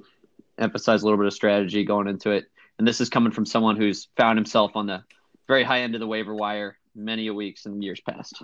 [0.57, 2.45] emphasize a little bit of strategy going into it.
[2.77, 5.03] And this is coming from someone who's found himself on the
[5.47, 8.41] very high end of the waiver wire many a weeks and years past.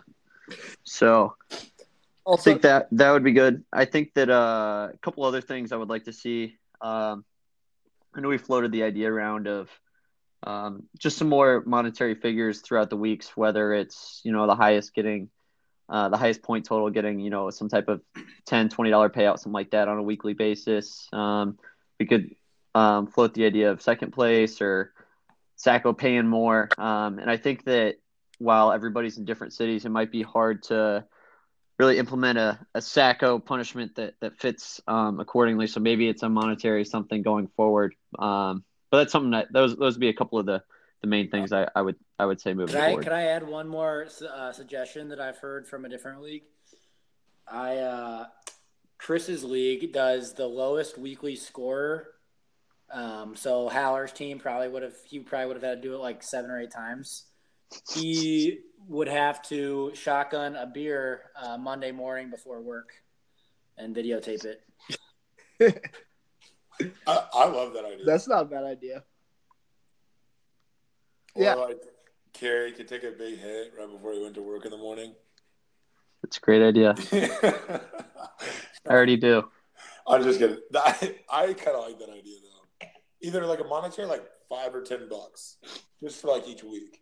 [0.84, 1.36] So
[2.26, 3.64] also, I think that that would be good.
[3.72, 6.58] I think that uh, a couple other things I would like to see.
[6.82, 7.26] Um,
[8.14, 9.70] I know we floated the idea around of
[10.44, 14.94] um, just some more monetary figures throughout the weeks, whether it's you know the highest
[14.94, 15.30] getting
[15.90, 18.02] uh, the highest point total getting you know some type of
[18.46, 21.58] 10 20 dollar payout something like that on a weekly basis um,
[22.00, 22.36] we could
[22.76, 24.94] um, float the idea of second place or
[25.56, 26.70] Sacco paying more.
[26.78, 27.96] Um, and I think that
[28.38, 31.06] while everybody's in different cities, it might be hard to
[31.78, 35.68] really implement a, a Sacco punishment that, that fits um, accordingly.
[35.68, 37.96] So maybe it's a monetary something going forward.
[38.18, 40.64] Um, but that's something that those those would be a couple of the,
[41.02, 43.04] the main things I, I would I would say moving could I, forward.
[43.04, 46.44] Could I add one more uh, suggestion that I've heard from a different league?
[47.48, 48.26] I uh,
[48.98, 52.08] Chris's league does the lowest weekly score
[52.92, 56.00] um, so Haller's team probably would have he probably would have had to do it
[56.00, 57.26] like seven or eight times.
[57.94, 62.90] He would have to shotgun a beer uh, Monday morning before work
[63.78, 64.62] and videotape it.
[67.06, 68.06] I, I, love that idea.
[68.06, 69.04] That's not a bad idea.
[71.36, 71.82] Or yeah, like
[72.34, 75.14] Carrie could take a big hit right before he went to work in the morning.
[76.24, 76.96] That's a great idea.
[77.12, 79.44] I already do.
[80.08, 80.58] I'm just kidding.
[80.76, 82.49] I, I kind of like that idea though
[83.22, 85.58] either like a monetary like five or ten bucks
[86.02, 87.02] just for like each week.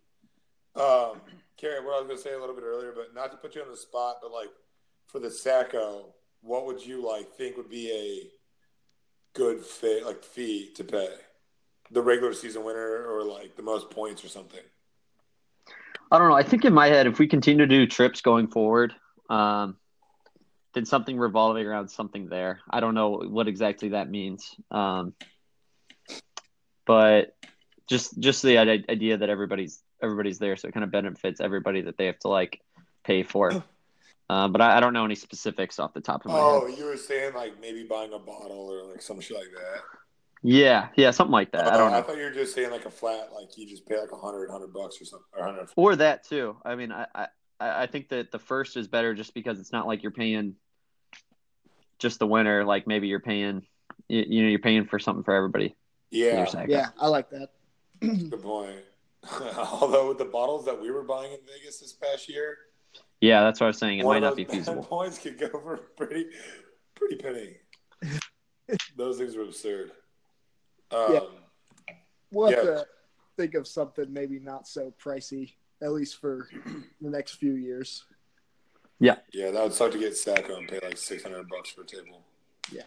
[0.75, 1.21] Um,
[1.57, 3.61] Carrie, what I was gonna say a little bit earlier, but not to put you
[3.61, 4.49] on the spot, but like
[5.07, 10.71] for the Sacco, what would you like think would be a good fit like fee
[10.75, 11.09] to pay?
[11.91, 14.59] The regular season winner or like the most points or something?
[16.11, 16.35] I don't know.
[16.35, 18.93] I think in my head, if we continue to do trips going forward,
[19.29, 19.77] um,
[20.73, 22.61] then something revolving around something there.
[22.69, 24.55] I don't know what exactly that means.
[24.71, 25.13] Um,
[26.87, 27.35] but
[27.87, 31.97] just just the idea that everybody's everybody's there, so it kind of benefits everybody that
[31.97, 32.61] they have to like
[33.03, 33.63] pay for.
[34.29, 36.77] Uh, but I, I, don't know any specifics off the top of my oh, head.
[36.77, 39.81] you were saying like maybe buying a bottle or like some shit like that.
[40.43, 41.65] Yeah, yeah, something like that.
[41.65, 41.97] Uh, I don't know.
[41.97, 44.17] I thought you were just saying like a flat, like you just pay like a
[44.17, 45.69] hundred, hundred bucks or something, or hundred.
[45.77, 46.57] Or that too.
[46.65, 47.27] I mean, I, I,
[47.59, 50.55] I think that the first is better just because it's not like you're paying
[51.97, 52.65] just the winner.
[52.65, 53.65] Like maybe you're paying,
[54.09, 55.73] you, you know, you're paying for something for everybody.
[56.09, 57.49] Yeah, yeah, I like that.
[57.99, 58.79] Good point.
[59.57, 62.57] Although with the bottles that we were buying in Vegas this past year,
[63.19, 63.99] yeah, that's what I was saying.
[63.99, 64.83] It might not be feasible.
[64.89, 66.27] Points could go for pretty,
[66.95, 67.57] pretty penny.
[68.97, 69.91] those things were absurd.
[70.91, 71.19] Um, yeah,
[72.31, 72.71] we'll have yeah.
[72.71, 72.87] to
[73.35, 76.47] think of something maybe not so pricey, at least for
[77.01, 78.05] the next few years.
[78.99, 81.81] Yeah, yeah, that would start to get Sacco and pay like six hundred bucks for
[81.81, 82.21] a table.
[82.71, 82.83] Yeah.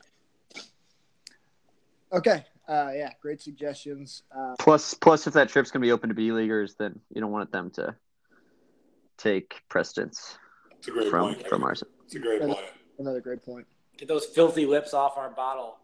[2.12, 2.44] Okay.
[2.70, 4.22] Uh, yeah, great suggestions.
[4.34, 7.32] Uh, plus, plus, if that trip's gonna be open to B leaguers, then you don't
[7.32, 7.96] want them to
[9.18, 10.38] take precedence
[11.10, 11.48] from point.
[11.48, 11.82] from ours.
[12.04, 12.72] It's a great another, point.
[13.00, 13.66] Another great point.
[13.96, 15.78] Get those filthy lips off our bottle.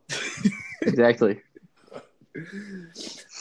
[0.82, 1.40] exactly.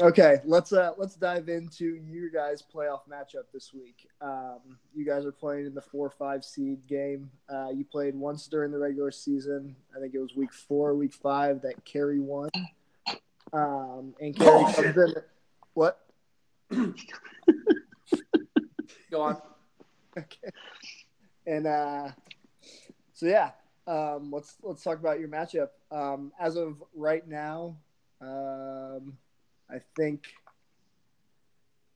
[0.00, 4.08] okay, let's uh let's dive into your guys' playoff matchup this week.
[4.20, 7.30] Um, you guys are playing in the four five seed game.
[7.52, 9.74] Uh, you played once during the regular season.
[9.96, 12.50] I think it was week four, week five that Kerry won.
[13.52, 15.14] Um, and Kerry oh, comes in.
[15.74, 16.00] What?
[19.10, 19.40] Go on.
[20.16, 20.50] Okay.
[21.46, 22.10] And uh,
[23.14, 23.50] so yeah,
[23.86, 25.68] um, let's let's talk about your matchup.
[25.90, 27.76] Um, as of right now,
[28.20, 29.16] um,
[29.70, 30.24] I think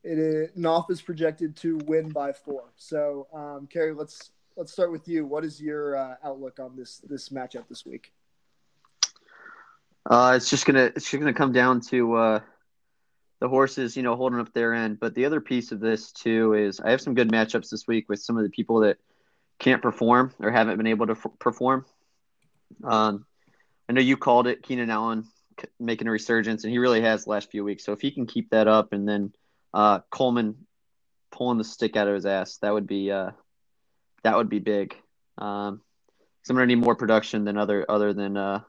[0.03, 2.65] it is Knopf is projected to win by four.
[2.75, 5.25] So, um, Kerry, let's let's start with you.
[5.25, 8.11] What is your uh, outlook on this this matchup this week?
[10.09, 12.39] Uh, it's just gonna it's just gonna come down to uh,
[13.39, 14.99] the horses, you know, holding up their end.
[14.99, 18.09] But the other piece of this too is I have some good matchups this week
[18.09, 18.97] with some of the people that
[19.59, 21.85] can't perform or haven't been able to f- perform.
[22.83, 23.25] Um,
[23.87, 25.25] I know you called it Keenan Allen
[25.79, 27.85] making a resurgence, and he really has the last few weeks.
[27.85, 29.33] So if he can keep that up, and then
[29.73, 30.65] uh, Coleman
[31.31, 33.31] pulling the stick out of his ass, that would be uh,
[34.23, 34.95] that would be big.
[35.37, 35.81] Um,
[36.43, 38.61] so I'm gonna need more production than other other than uh,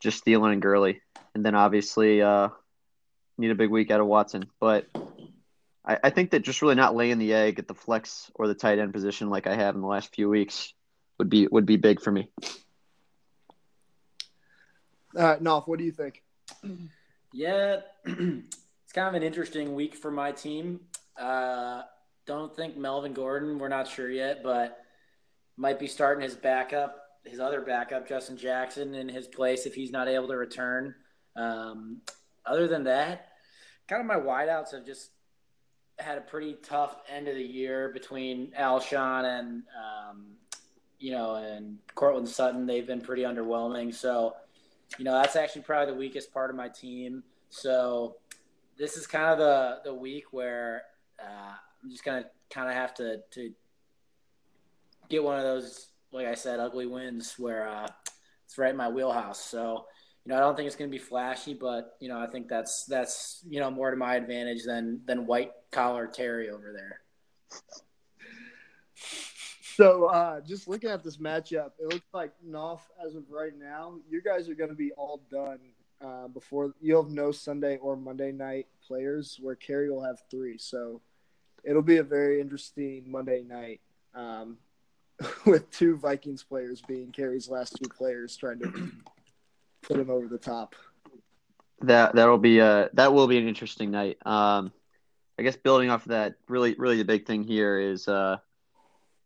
[0.00, 1.00] just Thielen and Gurley,
[1.34, 2.48] and then obviously uh,
[3.38, 4.46] need a big week out of Watson.
[4.60, 4.86] But
[5.84, 8.54] I, I think that just really not laying the egg at the flex or the
[8.54, 10.72] tight end position like I have in the last few weeks
[11.18, 12.30] would be would be big for me.
[15.16, 16.22] All right, Knopf, what do you think?
[17.32, 20.80] Yeah, it's kind of an interesting week for my team.
[21.18, 21.82] Uh,
[22.26, 23.58] don't think Melvin Gordon.
[23.58, 24.78] We're not sure yet, but
[25.56, 29.90] might be starting his backup, his other backup, Justin Jackson, in his place if he's
[29.90, 30.94] not able to return.
[31.34, 32.02] Um,
[32.46, 33.32] other than that,
[33.88, 35.10] kind of my wideouts have just
[35.98, 40.26] had a pretty tough end of the year between Alshon and um,
[40.98, 42.66] you know and Courtland Sutton.
[42.66, 43.94] They've been pretty underwhelming.
[43.94, 44.34] So
[44.98, 47.22] you know, that's actually probably the weakest part of my team.
[47.50, 48.16] So
[48.78, 50.82] this is kind of the the week where
[51.20, 53.52] uh, I'm just gonna kind of have to to
[55.08, 57.88] get one of those, like I said, ugly wins where uh,
[58.46, 59.40] it's right in my wheelhouse.
[59.44, 59.86] So
[60.24, 62.48] you know, I don't think it's going to be flashy, but you know, I think
[62.48, 67.00] that's that's you know more to my advantage than than white collar Terry over there.
[69.80, 73.94] So, uh, just looking at this matchup, it looks like Knopf, as of right now,
[74.10, 75.58] you guys are going to be all done
[76.04, 80.58] uh, before you'll have no Sunday or Monday night players, where Kerry will have three.
[80.58, 81.00] So,
[81.64, 83.80] it'll be a very interesting Monday night
[84.14, 84.58] um,
[85.46, 88.90] with two Vikings players being Kerry's last two players, trying to
[89.82, 90.74] put him over the top.
[91.80, 94.18] That that'll be a that will be an interesting night.
[94.26, 94.72] Um,
[95.38, 98.06] I guess building off of that, really, really the big thing here is.
[98.06, 98.36] Uh,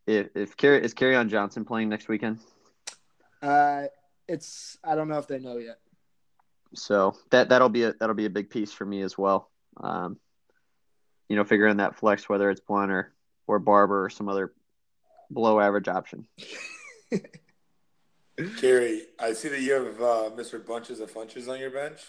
[0.06, 2.38] if if Kerry is Carry Kerryon Johnson playing next weekend?
[3.42, 3.84] Uh,
[4.28, 5.78] it's I don't know if they know yet.
[6.74, 9.50] So that that'll be a that'll be a big piece for me as well.
[9.76, 10.18] Um,
[11.28, 13.12] you know, figuring that flex whether it's Blount or,
[13.46, 14.52] or Barber or some other
[15.32, 16.26] below average option.
[18.58, 20.64] Kerry, I see that you have uh, Mr.
[20.64, 22.00] Bunches of Funches on your bench.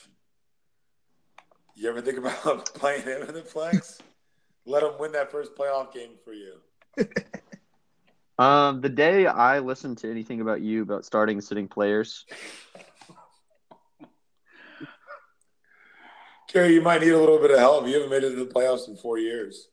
[1.75, 3.99] You ever think about playing him in the flex?
[4.65, 6.55] Let him win that first playoff game for you.
[8.37, 12.25] Um, the day I listened to anything about you about starting sitting players.
[16.51, 17.87] Gary, you might need a little bit of help.
[17.87, 19.67] You haven't made it to the playoffs in four years.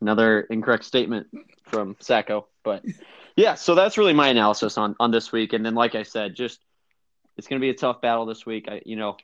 [0.00, 1.28] Another incorrect statement
[1.64, 2.84] from Sacco, but
[3.36, 3.54] yeah.
[3.54, 5.52] So that's really my analysis on on this week.
[5.52, 6.60] And then, like I said, just
[7.36, 8.68] it's going to be a tough battle this week.
[8.68, 9.16] I, you know,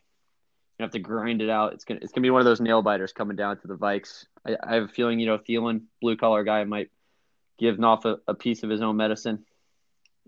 [0.81, 1.75] you have to grind it out.
[1.75, 4.25] It's gonna it's gonna be one of those nail biters coming down to the Vikes.
[4.47, 6.91] I, I have a feeling, you know, Thielen, blue collar guy, might
[7.59, 9.45] give off a, a piece of his own medicine.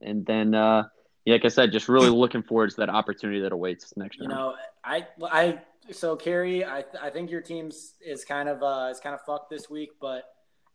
[0.03, 0.88] And then, uh,
[1.24, 4.28] yeah, like I said, just really looking forward to that opportunity that awaits next year.
[4.28, 4.57] You round.
[4.57, 5.59] know, I I
[5.90, 9.48] so Carrie, I I think your team's is kind of uh is kind of fucked
[9.48, 10.24] this week, but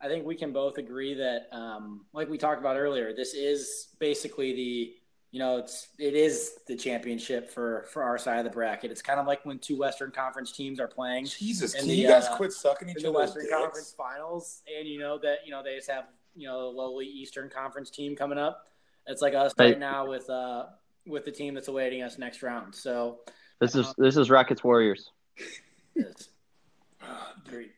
[0.02, 3.90] I think we can both agree that um like we talked about earlier, this is
[4.00, 4.94] basically the
[5.32, 8.92] you know it's it is the championship for for our side of the bracket.
[8.92, 11.96] It's kind of like when two Western Conference teams are playing Jesus, And can the,
[11.96, 13.54] you guys uh, quit sucking in each the other's Western dicks?
[13.56, 16.06] Conference Finals, and you know that you know they just have
[16.36, 18.68] you know a lowly Eastern Conference team coming up.
[19.06, 19.70] It's like us Hey.
[19.72, 20.66] right now with uh
[21.06, 22.74] with the team that's awaiting us next round.
[22.76, 23.20] So
[23.60, 25.12] This is this is Rockets Warriors.
[25.96, 26.30] it's
[27.02, 27.70] Ah, dude.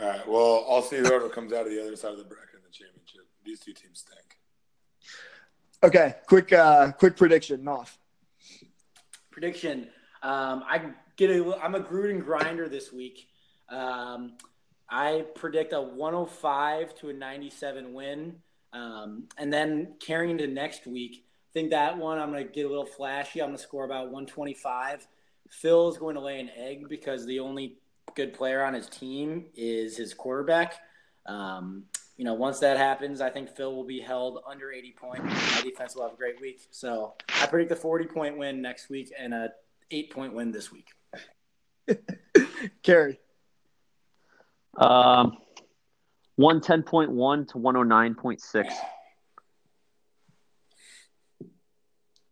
[0.00, 0.26] All right.
[0.28, 2.72] Well, I'll see whoever comes out of the other side of the bracket in the
[2.72, 3.28] championship.
[3.44, 4.23] These two teams stink.
[5.84, 7.98] Okay, quick uh quick prediction, Knopf.
[9.30, 9.88] prediction.
[10.22, 10.80] Um, I
[11.16, 11.58] get a.
[11.62, 13.28] I'm a Gruden grinder this week.
[13.68, 14.38] Um,
[14.88, 18.36] I predict a 105 to a 97 win,
[18.72, 21.26] um, and then carrying into next week.
[21.26, 23.42] I think that one I'm going to get a little flashy.
[23.42, 25.06] I'm going to score about 125.
[25.50, 27.76] Phil is going to lay an egg because the only
[28.14, 30.76] good player on his team is his quarterback.
[31.26, 31.84] Um,
[32.16, 35.22] you know, once that happens, I think Phil will be held under 80 points.
[35.24, 36.60] My defense will have a great week.
[36.70, 39.50] So I predict a 40 point win next week and a
[39.90, 40.88] eight point win this week.
[42.82, 43.18] Carrie.
[44.76, 45.38] Um,
[46.36, 48.74] one ten point one to one oh nine point six.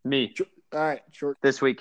[0.05, 0.35] Me
[0.73, 1.39] All right, short.
[1.43, 1.81] this week,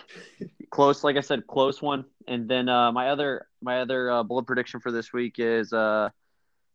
[0.70, 1.04] close.
[1.04, 2.06] Like I said, close one.
[2.28, 6.10] And then uh, my other my other uh, bold prediction for this week is uh,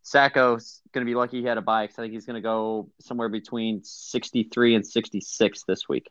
[0.07, 2.41] Sacco's going to be lucky he had a bye because I think he's going to
[2.41, 6.09] go somewhere between sixty three and sixty six this week.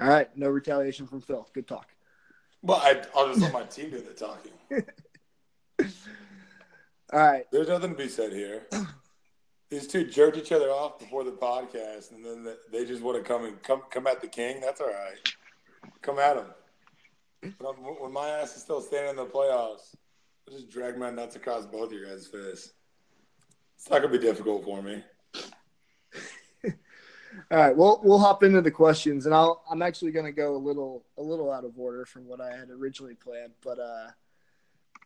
[0.00, 1.48] All right, no retaliation from Phil.
[1.54, 1.90] Good talk.
[2.60, 4.50] Well, I, I'll just let my team do the talking.
[7.12, 8.66] All right, There's nothing to be said here.
[9.70, 13.22] These two jerked each other off before the podcast, and then they just want to
[13.22, 14.60] come and come come at the king.
[14.60, 15.34] That's all right.
[16.02, 16.46] Come at him.
[17.42, 19.96] When, when my ass is still standing in the playoffs,
[20.48, 22.72] I'll just drag my nuts across both of your guys' face.
[23.76, 25.02] It's not gonna be difficult for me.
[26.64, 26.70] all
[27.50, 27.76] right.
[27.76, 31.22] We'll we'll hop into the questions, and I'll I'm actually to go a little a
[31.22, 34.08] little out of order from what I had originally planned, but uh,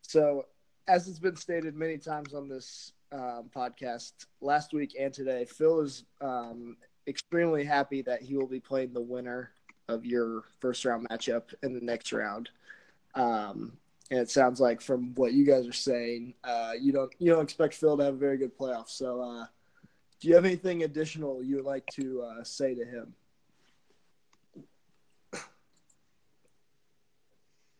[0.03, 0.45] so
[0.89, 5.81] as it's been stated many times on this um, podcast last week and today, Phil
[5.81, 6.77] is um,
[7.09, 9.51] extremely happy that he will be playing the winner
[9.89, 12.51] of your first round matchup in the next round.
[13.15, 13.73] Um,
[14.11, 17.43] and it sounds like from what you guys are saying, uh, you don't you don't
[17.43, 18.89] expect Phil to have a very good playoff.
[18.89, 19.47] So, uh,
[20.21, 23.15] do you have anything additional you would like to uh, say to him?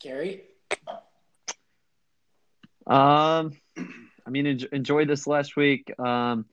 [0.01, 0.43] Gary?
[2.87, 5.93] Um, I mean, en- enjoy this last week.
[5.99, 6.45] Um,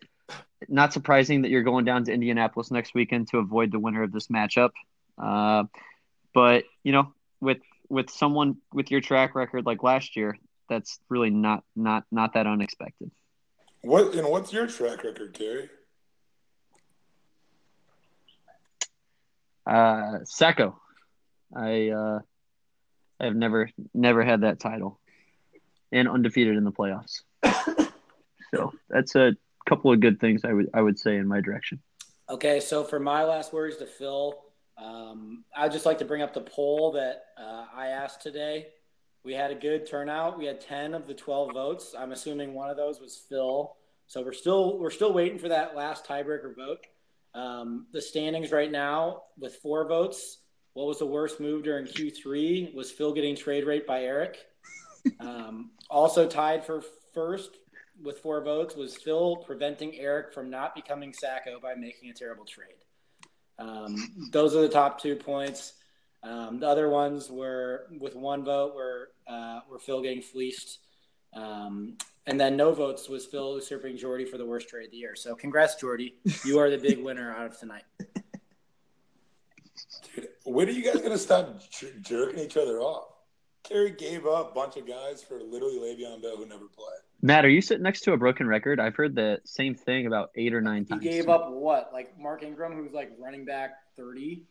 [0.68, 4.12] not surprising that you're going down to Indianapolis next weekend to avoid the winner of
[4.12, 4.72] this matchup.
[5.18, 5.66] Uh,
[6.34, 7.60] but you know, with
[7.90, 10.38] with someone with your track record like last year,
[10.70, 13.12] that's really not not not that unexpected.
[13.82, 15.70] What and what's your track record, Kerry?
[19.66, 20.80] Uh, Sacco,
[21.56, 22.20] I uh,
[23.20, 25.00] I've never never had that title,
[25.92, 27.22] and undefeated in the playoffs.
[28.54, 29.36] so that's a
[29.68, 31.82] couple of good things I would I would say in my direction.
[32.30, 34.34] Okay, so for my last words to Phil,
[34.78, 38.68] um, I'd just like to bring up the poll that uh, I asked today.
[39.24, 40.38] We had a good turnout.
[40.38, 41.96] We had ten of the twelve votes.
[41.98, 43.76] I'm assuming one of those was Phil.
[44.08, 46.86] So we're still we're still waiting for that last tiebreaker vote.
[47.34, 50.40] Um, the standings right now with four votes.
[50.74, 52.74] What was the worst move during Q3?
[52.74, 54.40] Was Phil getting trade rate by Eric?
[55.20, 56.82] Um, also tied for
[57.14, 57.58] first
[58.02, 62.46] with four votes was Phil preventing Eric from not becoming Sacco by making a terrible
[62.46, 62.84] trade.
[63.60, 65.74] Um, those are the top two points.
[66.24, 70.80] Um, the other ones were with one vote were uh, were Phil getting fleeced,
[71.34, 74.98] um, and then no votes was Phil usurping Jordy for the worst trade of the
[74.98, 75.16] year.
[75.16, 77.84] So congrats, Jordy, you are the big winner out of tonight.
[80.16, 83.10] Dude, when are you guys gonna stop jer- jerking each other off?
[83.64, 87.03] Kerry gave up a bunch of guys for literally Le'Veon Bell who never played.
[87.24, 88.82] Matt, are you sitting next to a broken record?
[88.82, 91.02] I've heard the same thing about eight or nine times.
[91.02, 94.44] He gave up what, like Mark Ingram, who's like running back thirty.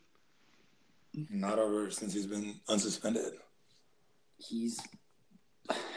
[1.29, 3.33] Not over since he's been unsuspended.
[4.39, 4.81] he's.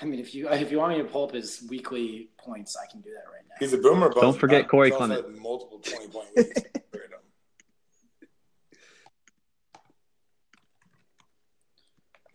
[0.02, 2.92] I mean, if you if you want me to pull up his weekly points, I
[2.92, 3.56] can do that right now.
[3.58, 4.10] He's a boomer.
[4.10, 5.42] but Don't forget Corey also Clement.
[5.42, 6.50] Multiple twenty point leads.
[6.94, 7.18] right now.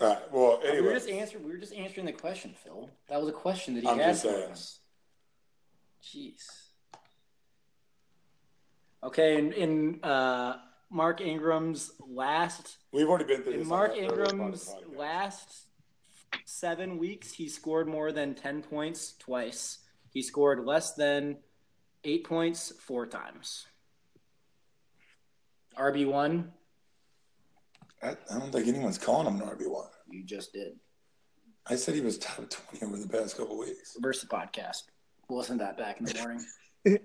[0.01, 0.33] All right.
[0.33, 1.45] Well, we were just answering.
[1.45, 2.89] We were just answering the question, Phil.
[3.09, 4.51] That was a question that he I'm saying.
[4.51, 4.79] us.
[6.03, 6.43] Jeez.
[9.03, 10.57] Okay, in, in uh,
[10.91, 13.69] Mark Ingram's last we've already been through in this.
[13.69, 15.67] Mark on the earlier part of the Ingram's last
[16.45, 19.79] seven weeks, he scored more than ten points twice.
[20.11, 21.39] He scored less than
[22.05, 23.67] eight points four times.
[25.79, 26.53] RB one,
[28.03, 29.89] I, I don't think anyone's calling him an RB one.
[30.09, 30.73] you just did.
[31.67, 33.95] I said he was top twenty over the past couple weeks.
[33.97, 34.85] Reverse the podcast.
[35.29, 36.45] We'll listen to that back in the morning.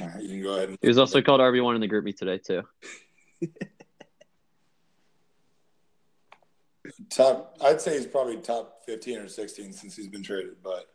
[0.00, 0.70] All right, you can go ahead.
[0.70, 2.62] And, He was also called RB one in the GroupMe today too.
[7.10, 7.56] top.
[7.62, 10.56] I'd say he's probably top fifteen or sixteen since he's been traded.
[10.62, 10.90] But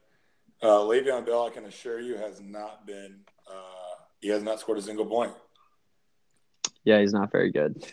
[0.62, 3.22] uh, Le'Veon Bell, I can assure you, has not been.
[3.50, 5.32] Uh, he has not scored a single point.
[6.84, 7.84] Yeah, he's not very good.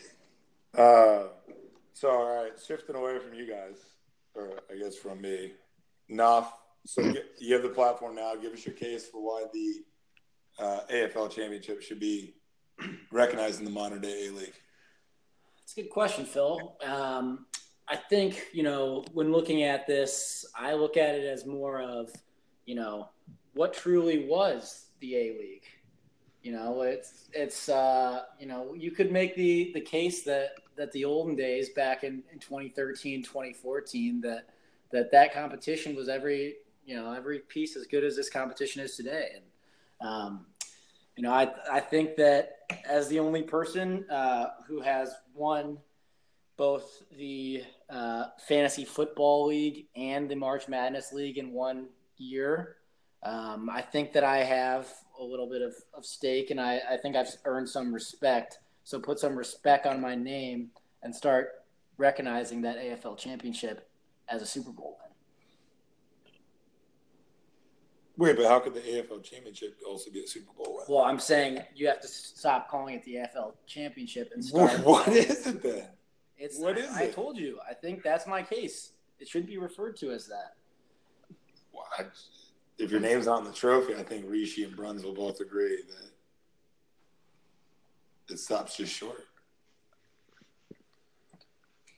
[0.77, 1.23] Uh,
[1.93, 3.77] so all right, shifting away from you guys,
[4.35, 5.53] or I guess from me,
[6.11, 6.45] Naf.
[6.85, 8.35] So get, you have the platform now.
[8.35, 12.35] Give us your case for why the uh, AFL championship should be
[13.11, 14.53] recognized in the modern day A League.
[15.63, 16.77] It's a good question, Phil.
[16.85, 17.47] Um,
[17.89, 22.11] I think, you know, when looking at this, I look at it as more of,
[22.65, 23.09] you know,
[23.53, 25.65] what truly was the A League.
[26.43, 30.91] You know, it's it's uh, you know, you could make the the case that that
[30.91, 34.49] the olden days back in, in 2013, 2014 that
[34.91, 36.55] that that competition was every,
[36.85, 39.31] you know, every piece as good as this competition is today.
[39.35, 40.45] And um,
[41.15, 45.79] you know, I I think that as the only person uh, who has won
[46.57, 52.77] both the uh, fantasy football league and the March Madness league in one year,
[53.23, 54.87] um, I think that I have
[55.19, 58.59] a little bit of, of stake, and I, I think I've earned some respect.
[58.87, 60.69] So put some respect on my name
[61.03, 61.65] and start
[61.97, 63.89] recognizing that AFL championship
[64.29, 65.11] as a Super Bowl win.
[68.15, 70.85] Wait, but how could the AFL championship also be a Super Bowl win?
[70.87, 74.79] Well, I'm saying you have to stop calling it the AFL championship and start.
[74.85, 75.89] what is it then?
[76.37, 77.09] It's What is I, it?
[77.09, 77.59] I told you.
[77.69, 78.93] I think that's my case.
[79.19, 80.53] It should be referred to as that.
[81.73, 82.09] What?
[82.77, 86.11] If your name's on the trophy, I think Rishi and Bruns will both agree that
[88.29, 89.25] it stops just short.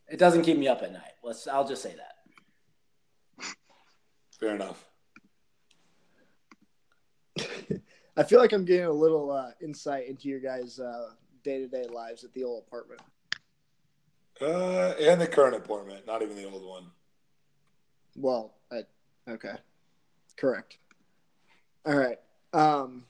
[0.08, 1.14] It doesn't keep me up at night.
[1.24, 1.48] Let's.
[1.48, 2.16] I'll just say that.
[4.40, 4.86] Fair enough.
[8.18, 10.80] I feel like I'm getting a little uh, insight into your guys'
[11.44, 13.02] day to day lives at the old apartment.
[14.42, 16.86] Uh, and the current apartment, not even the old one.
[18.16, 18.84] Well, I,
[19.30, 19.56] okay,
[20.38, 20.78] correct.
[21.86, 22.20] All right.
[22.54, 23.06] Um,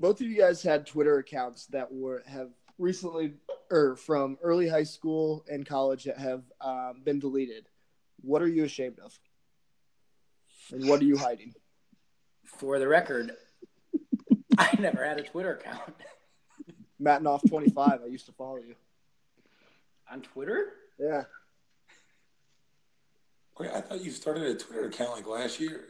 [0.00, 3.34] both of you guys had Twitter accounts that were have recently,
[3.70, 7.66] or from early high school and college, that have um, been deleted.
[8.20, 9.18] What are you ashamed of?
[10.72, 11.54] And what are you hiding?
[12.44, 13.32] For the record,
[14.58, 15.94] I never had a Twitter account
[16.98, 18.00] Matt Knopf twenty five.
[18.04, 18.74] I used to follow you.
[20.10, 20.72] on Twitter.
[20.98, 21.24] Yeah.
[23.58, 25.84] Wait, I thought you started a Twitter account like last year.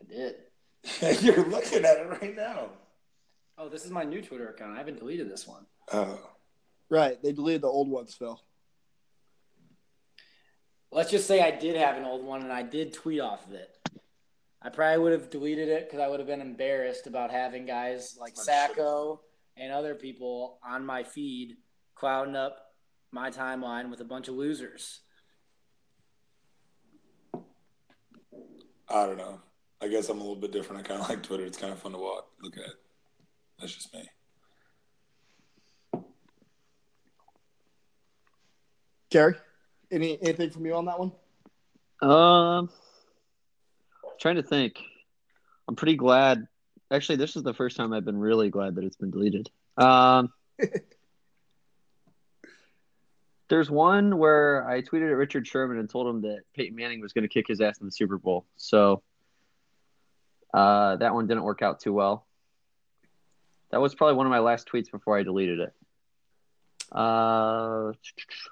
[0.00, 0.34] I did.
[1.20, 2.70] You're looking at it right now.
[3.58, 4.74] Oh, this is my new Twitter account.
[4.74, 5.66] I haven't deleted this one.
[5.92, 6.18] Oh,
[6.92, 7.22] Right.
[7.22, 8.38] They deleted the old ones, Phil.
[10.90, 13.54] Let's just say I did have an old one and I did tweet off of
[13.54, 13.70] it.
[14.60, 18.18] I probably would have deleted it because I would have been embarrassed about having guys
[18.20, 19.22] like Sacco
[19.56, 21.56] and other people on my feed
[21.94, 22.58] clouding up
[23.10, 25.00] my timeline with a bunch of losers.
[27.34, 29.40] I don't know.
[29.82, 30.80] I guess I'm a little bit different.
[30.80, 31.44] I kind of like Twitter.
[31.44, 32.72] It's kind of fun to watch, look at.
[33.58, 34.08] That's just me.
[39.10, 39.34] Gary,
[39.90, 41.10] any anything from you on that one?
[42.00, 42.70] Um,
[44.20, 44.78] trying to think.
[45.68, 46.46] I'm pretty glad.
[46.90, 49.50] Actually, this is the first time I've been really glad that it's been deleted.
[49.76, 50.32] Um,
[53.48, 57.12] there's one where I tweeted at Richard Sherman and told him that Peyton Manning was
[57.12, 58.46] going to kick his ass in the Super Bowl.
[58.56, 59.02] So
[60.52, 62.26] uh, that one didn't work out too well.
[63.70, 65.72] That was probably one of my last tweets before I deleted it.
[66.92, 67.92] Uh,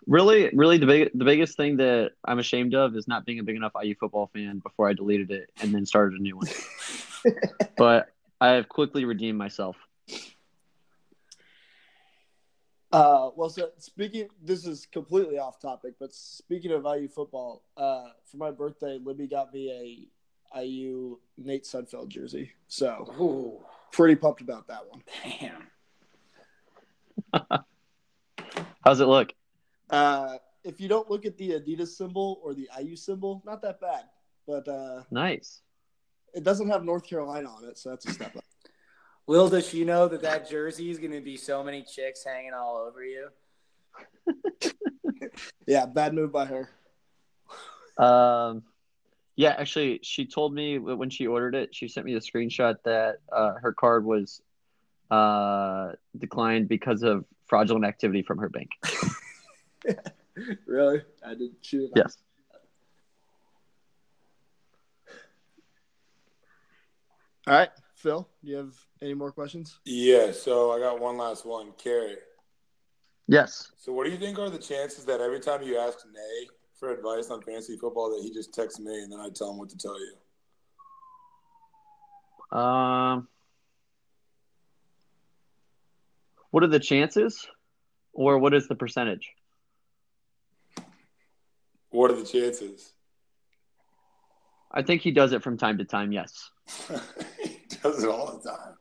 [0.07, 3.42] really, really, the big, the biggest thing that I'm ashamed of is not being a
[3.42, 6.48] big enough IU football fan before I deleted it and then started a new one.
[7.76, 8.09] but
[8.40, 9.76] I have quickly redeemed myself.
[12.92, 18.07] Uh, well, so speaking, this is completely off topic, but speaking of IU football, uh,
[18.24, 20.09] for my birthday, Libby got me a
[20.59, 22.53] IU Nate Sudfeld jersey.
[22.68, 25.03] So Ooh, pretty pumped about that one.
[25.22, 25.66] damn.
[28.84, 29.32] How's it look?
[29.88, 33.80] Uh, if you don't look at the Adidas symbol or the IU symbol, not that
[33.80, 34.05] bad,
[34.46, 35.62] but uh, Nice.
[36.34, 38.44] it doesn't have North Carolina on it, so that's a step up.
[39.26, 42.53] Will, does she know that that jersey is going to be so many chicks hanging
[42.53, 43.28] all over you.
[45.66, 46.68] Yeah, bad move by her.
[47.96, 48.62] Um,
[49.37, 53.16] yeah, actually, she told me when she ordered it, she sent me a screenshot that
[53.33, 54.43] uh, her card was
[55.11, 58.70] uh, declined because of fraudulent activity from her bank.
[60.66, 61.03] Really?
[61.26, 61.93] I did shoot it.
[61.97, 62.18] Yes.
[67.47, 69.81] All right, Phil, do you have any more questions?
[69.85, 71.72] Yeah, so I got one last one.
[71.83, 72.16] Carrie.
[73.26, 73.72] Yes.
[73.76, 76.49] So what do you think are the chances that every time you ask Nay
[76.81, 79.59] for advice on fantasy football that he just texts me and then I tell him
[79.59, 80.14] what to tell you?
[82.59, 83.28] Um,
[86.51, 87.47] what are the chances,
[88.12, 89.31] or what is the percentage?
[91.91, 92.91] What are the chances?
[94.72, 96.11] I think he does it from time to time.
[96.11, 96.51] Yes.
[97.41, 98.74] he does it all the time.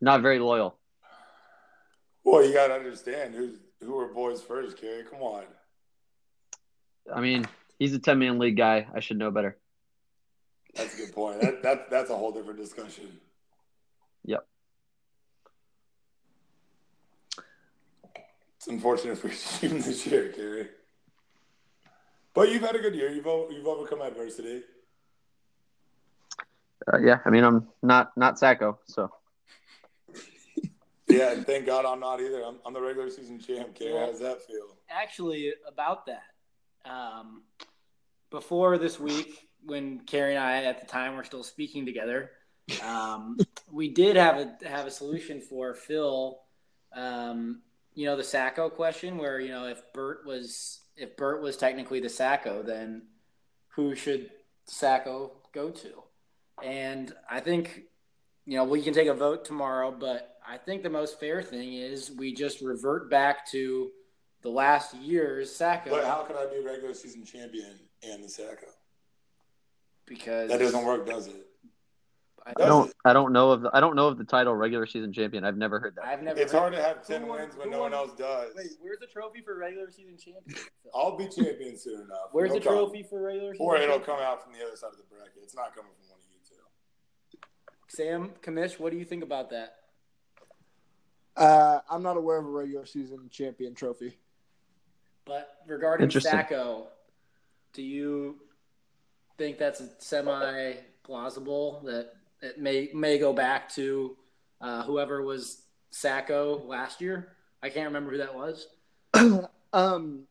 [0.00, 0.78] Not very loyal.
[2.22, 5.04] Well, you gotta understand who's who are boys first, Carrie.
[5.10, 5.44] Come on.
[7.14, 7.46] I mean,
[7.78, 8.86] he's a 10 man league guy.
[8.94, 9.56] I should know better.
[10.74, 11.40] That's a good point.
[11.40, 13.18] That, that that's a whole different discussion.
[14.24, 14.46] Yep.
[18.56, 20.68] It's unfortunate for you this year, Carrie.
[22.34, 23.10] But you've had a good year.
[23.10, 24.62] You've you've overcome adversity.
[26.92, 27.18] Uh, yeah.
[27.24, 29.10] I mean, I'm not not Sacco, so
[31.08, 32.44] Yeah, and thank God I'm not either.
[32.44, 33.98] I'm, I'm the regular season champ, Carrie.
[33.98, 34.76] How does that feel?
[34.90, 36.22] Actually, about that,
[36.88, 37.42] um,
[38.30, 42.30] before this week, when Carrie and I at the time were still speaking together,
[42.84, 43.36] um,
[43.72, 46.38] we did have a have a solution for Phil.
[46.94, 47.62] Um,
[47.94, 52.00] you know the Sacco question, where you know if Bert was if Bert was technically
[52.00, 53.02] the Sacco, then
[53.68, 54.30] who should
[54.64, 56.02] Sacco go to?
[56.62, 57.82] And I think
[58.46, 61.74] you know we can take a vote tomorrow, but I think the most fair thing
[61.74, 63.90] is we just revert back to
[64.42, 68.66] the last year's Sacco But how can I be regular season champion and the Sacco?
[70.06, 71.46] because That doesn't work, does it?
[72.46, 72.96] I I Does don't it?
[73.04, 75.44] I don't know of the, I don't know of the title regular season champion.
[75.44, 76.06] I've never heard that.
[76.06, 76.40] I've never.
[76.40, 78.52] It's heard- hard to have Who ten won- wins when who no one else does.
[78.56, 80.58] Wait, where's the trophy for regular season champion?
[80.94, 82.28] I'll be champion soon enough.
[82.32, 82.86] Where's No the problem.
[82.86, 83.66] trophy for regular season?
[83.66, 84.16] Or it'll champion?
[84.16, 85.32] come out from the other side of the bracket.
[85.42, 87.38] It's not coming from one of you two.
[87.88, 89.74] Sam Kamish, what do you think about that?
[91.36, 94.16] Uh, I'm not aware of a regular season champion trophy.
[95.28, 96.86] But regarding Sacco,
[97.74, 98.36] do you
[99.36, 100.72] think that's semi
[101.02, 104.16] plausible that it may may go back to
[104.62, 107.32] uh, whoever was Sacco last year?
[107.62, 108.68] I can't remember who that was.
[109.74, 110.22] um,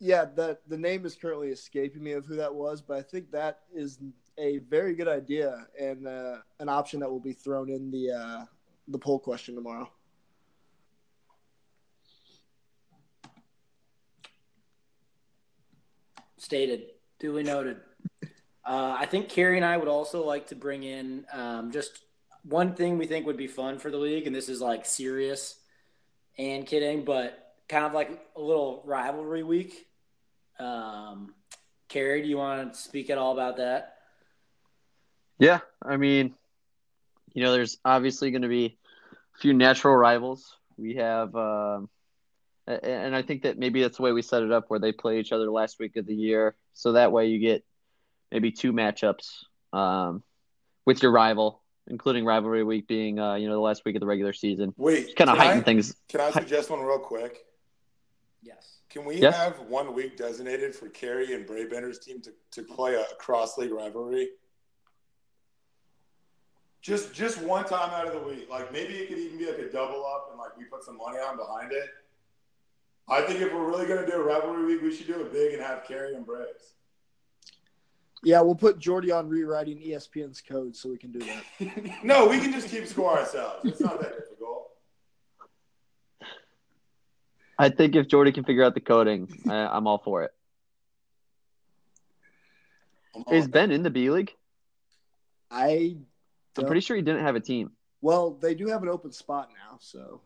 [0.00, 3.30] yeah, the the name is currently escaping me of who that was, but I think
[3.30, 4.00] that is
[4.36, 8.44] a very good idea and uh, an option that will be thrown in the uh,
[8.88, 9.88] the poll question tomorrow.
[16.40, 16.86] Stated,
[17.18, 17.76] duly noted.
[18.64, 21.98] Uh, I think Carrie and I would also like to bring in um, just
[22.44, 25.56] one thing we think would be fun for the league, and this is like serious
[26.38, 29.86] and kidding, but kind of like a little rivalry week.
[30.58, 31.34] Um,
[31.90, 33.98] Carrie, do you want to speak at all about that?
[35.38, 36.34] Yeah, I mean,
[37.34, 38.78] you know, there's obviously going to be
[39.36, 40.56] a few natural rivals.
[40.78, 41.82] We have, a-
[42.74, 45.18] and I think that maybe that's the way we set it up, where they play
[45.20, 47.64] each other last week of the year, so that way you get
[48.32, 50.22] maybe two matchups um,
[50.86, 54.06] with your rival, including rivalry week being, uh, you know, the last week of the
[54.06, 54.72] regular season.
[54.76, 55.94] Wait, Kind of can I- heighten things.
[56.08, 57.44] Can I suggest one real quick?
[58.42, 58.78] Yes.
[58.88, 59.36] Can we Yes.
[59.36, 63.70] have one week designated for Carrie and Braebender's team to, to play a cross league
[63.72, 64.30] rivalry?
[66.82, 68.48] Just just one time out of the week.
[68.48, 70.96] Like maybe it could even be like a double up and like we put some
[70.96, 71.84] money on behind it.
[73.10, 75.52] I think if we're really gonna do a rivalry week, we should do it big
[75.52, 76.74] and have Carrie and Braves.
[78.22, 81.98] Yeah, we'll put Jordy on rewriting ESPN's code so we can do that.
[82.04, 83.64] No, we can just keep score ourselves.
[83.64, 84.68] It's not that difficult.
[87.58, 90.32] I think if Jordy can figure out the coding, I, I'm all for it.
[93.14, 94.34] All Is about Ben in the B League?
[95.50, 95.96] I
[96.56, 97.72] I'm pretty sure he didn't have a team.
[98.02, 100.20] well, they do have an open spot now, so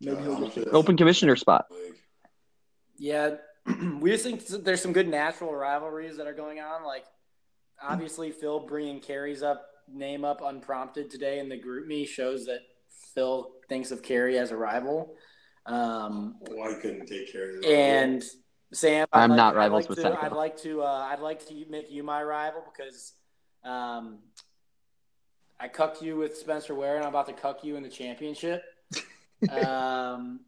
[0.00, 1.66] Maybe Uh, he'll get sure Open commissioner spot.
[2.96, 3.36] Yeah,
[4.00, 6.84] we just think there's some good natural rivalries that are going on.
[6.84, 7.04] Like,
[7.82, 12.60] obviously, Phil bringing Carrie's up name up unprompted today in the GroupMe shows that
[13.14, 15.16] Phil thinks of Carrie as a rival.
[15.66, 17.64] Um, well, I couldn't take care of it.
[17.64, 18.24] and
[18.72, 20.82] Sam, I'd I'm like- not rivals like with to, I'd like to.
[20.82, 23.14] Uh, I'd like to make you my rival because
[23.64, 24.20] um,
[25.58, 28.62] I cucked you with Spencer Ware, and I'm about to cuck you in the championship.
[29.48, 30.40] Um,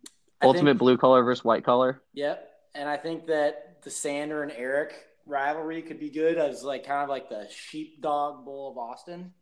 [0.43, 2.03] Ultimate think- blue collar versus white collar.
[2.15, 4.95] Yep, and I think that the Sander and Eric
[5.27, 9.33] rivalry could be good as like kind of like the sheepdog bull of Austin.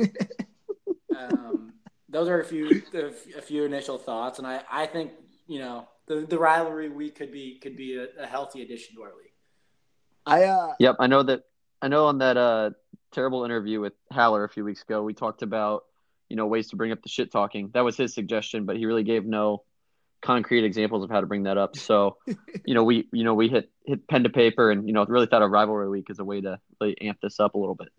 [1.16, 1.74] um,
[2.08, 2.82] those are a few
[3.36, 5.12] a few initial thoughts, and I, I think
[5.46, 9.02] you know the, the rivalry we could be could be a, a healthy addition to
[9.02, 9.32] our league.
[10.26, 11.44] I uh Yep, I know that.
[11.80, 12.70] I know on that uh,
[13.10, 15.84] terrible interview with Haller a few weeks ago, we talked about
[16.32, 17.68] you know ways to bring up the shit talking.
[17.74, 19.64] That was his suggestion, but he really gave no
[20.22, 21.76] concrete examples of how to bring that up.
[21.76, 22.16] So,
[22.64, 25.26] you know, we you know we hit hit pen to paper and you know really
[25.26, 27.90] thought of rivalry week as a way to really amp this up a little bit.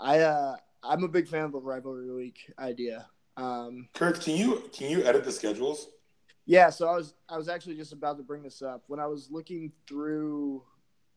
[0.00, 3.06] I uh I'm a big fan of the rivalry week idea.
[3.36, 5.88] Um Kirk, can you can you edit the schedules?
[6.46, 9.06] Yeah, so I was I was actually just about to bring this up when I
[9.06, 10.62] was looking through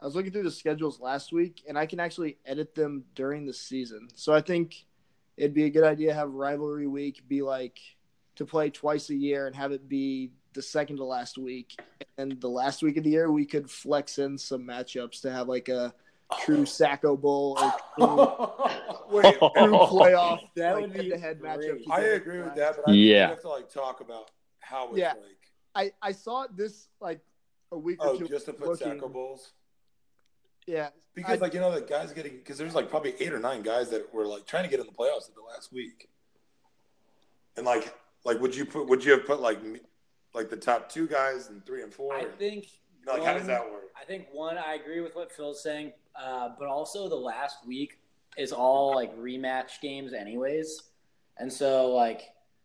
[0.02, 3.46] I was looking through the schedules last week and I can actually edit them during
[3.46, 4.10] the season.
[4.16, 4.76] So I think
[5.42, 7.80] it'd be a good idea to have rivalry week be like
[8.36, 11.80] to play twice a year and have it be the second to last week
[12.20, 15.48] and the last week of the year we could flex in some matchups to have
[15.48, 15.92] like a
[16.42, 16.66] true oh.
[16.66, 19.52] Sacco Bowl or true, Wait, true
[19.90, 21.80] playoff That like would be head-to-head matchup.
[21.90, 23.30] I agree with that, but I Yeah.
[23.30, 25.14] have to like talk about how it's Yeah.
[25.14, 25.40] like.
[25.74, 27.20] I I saw this like
[27.72, 28.88] a week or Oh, two just to put looking.
[28.94, 29.54] Sacco Bowls.
[30.68, 33.40] Yeah, Because I- like you know the guys getting because there's like probably eight or
[33.40, 36.10] nine guys that were like trying to get in the playoffs at the last week,
[37.58, 37.94] and like
[38.24, 39.80] like would you put would you have put like me-
[40.34, 42.14] like the top two guys and three and four?
[42.14, 42.66] I or- think
[43.00, 43.86] you know, like how does that work?
[44.00, 48.00] I think one, I agree with what Phil's saying, uh, but also the last week
[48.38, 50.84] is all like rematch games, anyways.
[51.38, 52.22] And so, like,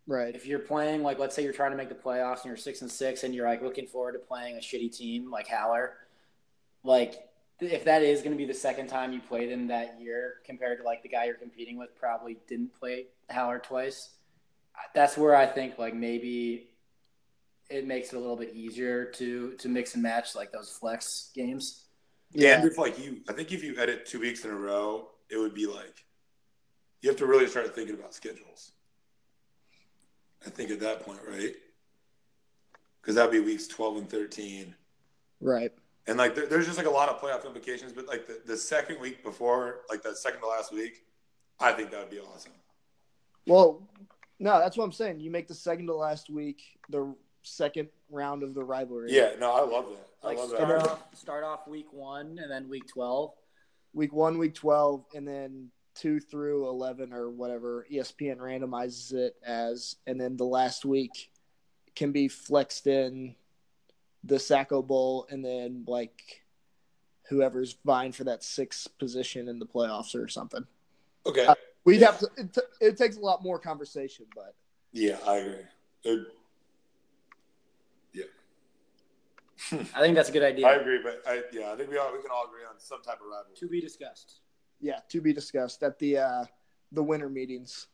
[0.06, 0.35] right.
[0.35, 2.82] if you're playing, like, let's say you're trying to make the playoffs and you're six
[2.82, 5.94] and six, and you're like looking forward to playing a shitty team like Haller,
[6.85, 7.28] like,
[7.61, 10.78] if that is going to be the second time you played him that year compared
[10.78, 14.11] to like the guy you're competing with, probably didn't play Haller twice.
[14.95, 16.69] That's where I think like maybe
[17.70, 21.31] it makes it a little bit easier to to mix and match like those flex
[21.35, 21.85] games.
[22.33, 25.09] Yeah, and if like you, I think if you edit two weeks in a row,
[25.31, 26.05] it would be like
[27.01, 28.73] you have to really start thinking about schedules.
[30.47, 31.55] I think at that point, right?
[33.01, 34.74] Because that'd be weeks twelve and thirteen.
[35.41, 35.73] Right.
[36.07, 37.93] And like, there, there's just like a lot of playoff implications.
[37.93, 41.05] But like the, the second week before, like that second to last week,
[41.59, 42.53] I think that would be awesome.
[43.47, 43.89] Well,
[44.39, 45.20] no, that's what I'm saying.
[45.20, 49.12] You make the second to last week the second round of the rivalry.
[49.12, 50.07] Yeah, no, I love that.
[50.23, 50.91] I Like love start that.
[50.91, 53.33] off start off week one and then week twelve.
[53.95, 57.87] Week one, week twelve, and then two through eleven or whatever.
[57.91, 61.31] ESPN randomizes it as, and then the last week
[61.95, 63.35] can be flexed in
[64.24, 66.43] the Sacco Bowl, and then like
[67.28, 70.64] whoever's vying for that sixth position in the playoffs or something.
[71.26, 71.47] Okay.
[71.84, 72.30] We'd have to.
[72.36, 74.55] It, t- it takes a lot more conversation, but
[74.93, 75.64] Yeah, I agree.
[76.05, 76.26] It-
[79.72, 80.66] I think that's a good idea.
[80.66, 83.01] I agree, but I, yeah, I think we all we can all agree on some
[83.02, 83.56] type of rivalry.
[83.56, 84.40] to be discussed.
[84.80, 86.44] yeah, to be discussed at the uh,
[86.93, 87.86] the winter meetings.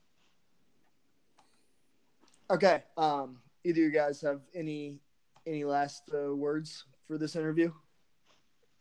[2.50, 2.82] Okay.
[2.96, 4.98] Um, either you guys have any
[5.46, 7.72] any last uh, words for this interview?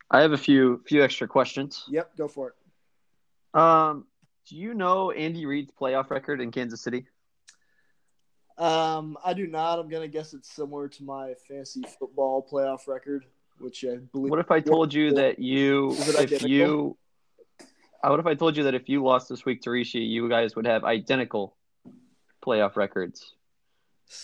[0.10, 1.86] I have a few few extra questions.
[1.90, 3.60] Yep, go for it.
[3.60, 4.06] Um,
[4.48, 7.06] do you know Andy Reid's playoff record in Kansas City?
[8.58, 9.80] Um, I do not.
[9.80, 13.26] I'm gonna guess it's similar to my fantasy football playoff record,
[13.60, 14.30] which I believe.
[14.30, 16.50] What if I told you that you, if identical?
[16.50, 16.98] you,
[18.04, 20.28] uh, what if I told you that if you lost this week to Rishi, you
[20.30, 21.56] guys would have identical
[22.46, 23.36] playoff records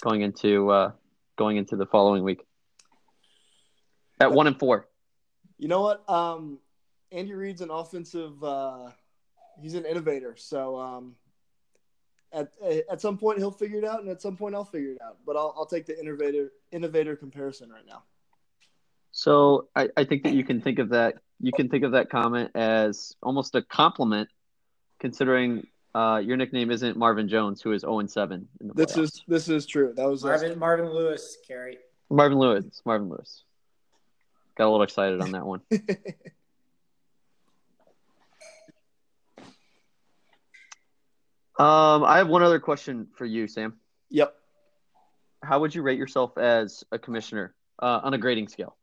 [0.01, 0.91] going into uh,
[1.37, 2.45] going into the following week
[4.19, 4.87] at one and four.
[5.57, 6.07] You know what?
[6.09, 6.59] Um,
[7.11, 8.43] Andy Reid's an offensive.
[8.43, 8.89] Uh,
[9.61, 10.35] he's an innovator.
[10.35, 11.15] So um,
[12.33, 12.51] at
[12.89, 15.17] at some point he'll figure it out, and at some point I'll figure it out.
[15.25, 18.03] But I'll I'll take the innovator innovator comparison right now.
[19.11, 22.09] So I, I think that you can think of that you can think of that
[22.09, 24.29] comment as almost a compliment,
[24.99, 25.65] considering
[25.97, 29.03] uh, your nickname isn't Marvin Jones, who is zero and seven in the This playoffs.
[29.03, 29.93] is this is true.
[29.95, 31.77] That was Marvin Marvin Lewis, Carrie.
[32.09, 32.81] Marvin Lewis.
[32.85, 33.43] Marvin Lewis.
[34.55, 35.61] Got a little excited on that one.
[41.59, 43.77] Um, I have one other question for you, Sam.
[44.11, 44.35] yep.
[45.41, 48.75] how would you rate yourself as a commissioner uh, on a grading scale?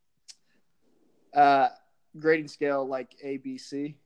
[1.32, 1.68] Uh,
[2.18, 3.96] grading scale like A, B, C.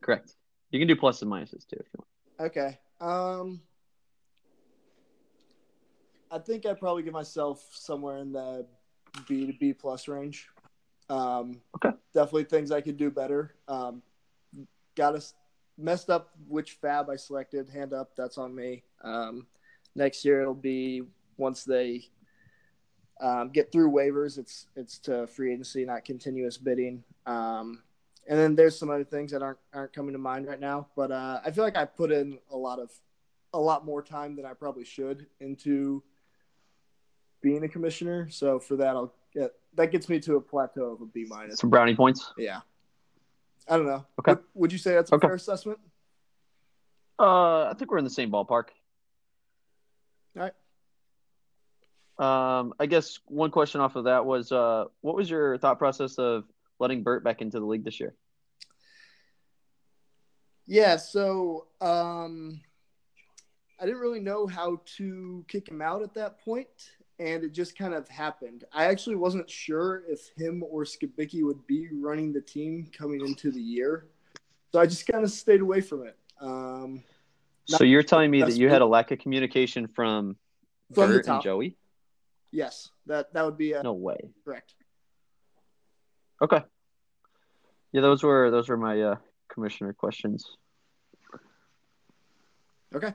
[0.00, 0.34] Correct.
[0.72, 2.08] You can do plus and minuses too if you want.
[2.42, 2.76] Okay.
[3.00, 3.60] Um,
[6.30, 8.66] I think I'd probably give myself somewhere in the
[9.28, 10.48] B to B plus range.
[11.08, 11.96] Um, Okay.
[12.14, 13.54] Definitely things I could do better.
[13.68, 14.02] Um,
[14.96, 15.34] got us
[15.78, 17.68] messed up which fab I selected.
[17.70, 18.82] Hand up, that's on me.
[19.02, 19.46] Um,
[19.94, 21.02] next year it'll be
[21.38, 22.04] once they
[23.20, 24.36] um, get through waivers.
[24.36, 27.02] It's it's to free agency, not continuous bidding.
[27.24, 27.82] Um,
[28.28, 30.88] and then there's some other things that aren't aren't coming to mind right now.
[30.96, 32.90] But uh, I feel like I put in a lot of
[33.52, 36.02] a lot more time than I probably should into
[37.42, 38.28] being a commissioner.
[38.30, 41.60] So for that, I'll get that gets me to a plateau of a B minus.
[41.60, 42.32] Some brownie points.
[42.38, 42.60] Yeah,
[43.68, 44.06] I don't know.
[44.20, 44.32] Okay.
[44.32, 45.26] Would, would you say that's a Okay.
[45.26, 45.78] fair assessment?
[47.18, 48.64] Uh, I think we're in the same ballpark.
[50.36, 50.52] All right.
[52.18, 56.18] Um, I guess one question off of that was, uh, what was your thought process
[56.18, 56.44] of
[56.82, 58.14] letting Bert back into the league this year?
[60.66, 62.60] Yeah, so um,
[63.80, 66.68] I didn't really know how to kick him out at that point,
[67.18, 68.64] and it just kind of happened.
[68.72, 73.50] I actually wasn't sure if him or Skibicki would be running the team coming into
[73.50, 74.08] the year,
[74.72, 76.16] so I just kind of stayed away from it.
[76.40, 77.02] Um,
[77.66, 80.36] So you're telling me that you had a lack of communication from,
[80.94, 81.42] From Bert and.
[81.42, 81.76] Joey?
[82.50, 84.30] yes, that that would be uh, No way.
[84.44, 84.74] correct.
[86.40, 86.62] Okay.
[87.92, 89.16] Yeah, those were those were my uh,
[89.48, 90.56] commissioner questions.
[92.94, 93.14] Okay,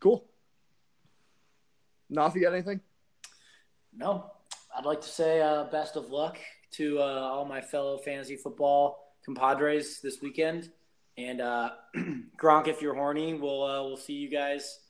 [0.00, 0.24] cool.
[2.10, 2.80] Knopf, you got anything?
[3.96, 4.30] No,
[4.76, 6.38] I'd like to say uh, best of luck
[6.72, 10.70] to uh, all my fellow fantasy football compadres this weekend.
[11.18, 11.70] And uh,
[12.40, 14.80] Gronk, if you're horny, we'll uh, we'll see you guys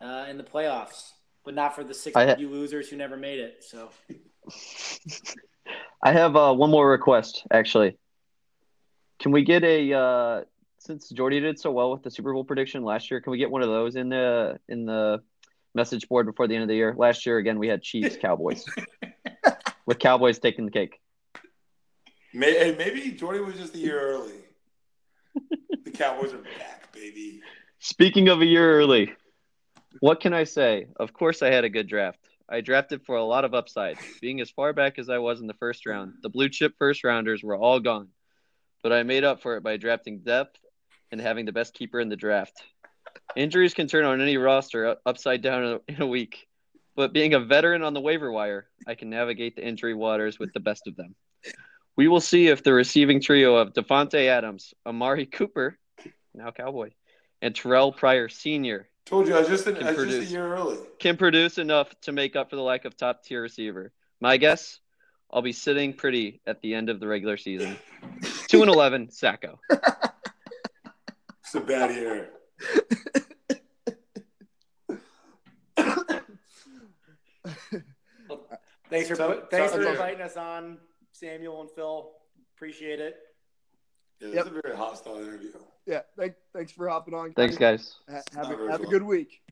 [0.00, 1.10] uh, in the playoffs,
[1.44, 3.64] but not for the six I ha- of you losers who never made it.
[3.64, 3.90] So
[6.02, 7.98] I have uh, one more request, actually.
[9.22, 10.40] Can we get a uh,
[10.78, 13.20] since Jordy did so well with the Super Bowl prediction last year?
[13.20, 15.22] Can we get one of those in the in the
[15.76, 16.92] message board before the end of the year?
[16.98, 18.66] Last year, again, we had Chiefs Cowboys,
[19.86, 20.98] with Cowboys taking the cake.
[22.34, 24.32] May, hey, maybe Jordy was just a year early.
[25.84, 27.42] the Cowboys are back, baby.
[27.78, 29.12] Speaking of a year early,
[30.00, 30.88] what can I say?
[30.96, 32.18] Of course, I had a good draft.
[32.48, 33.98] I drafted for a lot of upside.
[34.20, 37.04] Being as far back as I was in the first round, the blue chip first
[37.04, 38.08] rounders were all gone.
[38.82, 40.58] But I made up for it by drafting depth
[41.10, 42.62] and having the best keeper in the draft.
[43.36, 46.48] Injuries can turn on any roster upside down in a- week.
[46.94, 50.52] But being a veteran on the waiver wire, I can navigate the injury waters with
[50.52, 51.14] the best of them.
[51.96, 55.78] We will see if the receiving trio of Davante Adams, Amari Cooper,
[56.34, 56.90] now Cowboy,
[57.40, 58.88] and Terrell Pryor Sr.
[59.06, 60.78] Told you I was just, an, I was just a year early.
[60.98, 63.92] can produce enough to make up for the lack of top tier receiver.
[64.20, 64.78] My guess,
[65.30, 67.76] I'll be sitting pretty at the end of the regular season.
[68.52, 69.58] Two and eleven, Sacco.
[69.70, 72.28] It's a bad year.
[78.90, 80.78] thanks for Sound- thanks for inviting us on,
[81.12, 82.12] Samuel and Phil.
[82.56, 83.16] Appreciate it.
[84.20, 84.46] Yeah, this Yep.
[84.46, 85.52] is a very hostile interview.
[85.86, 87.32] Yeah, thank, thanks for hopping on.
[87.32, 87.96] Thanks, guys.
[88.08, 88.92] Ha- Have, Not a, very have a fun.
[88.92, 89.42] good week.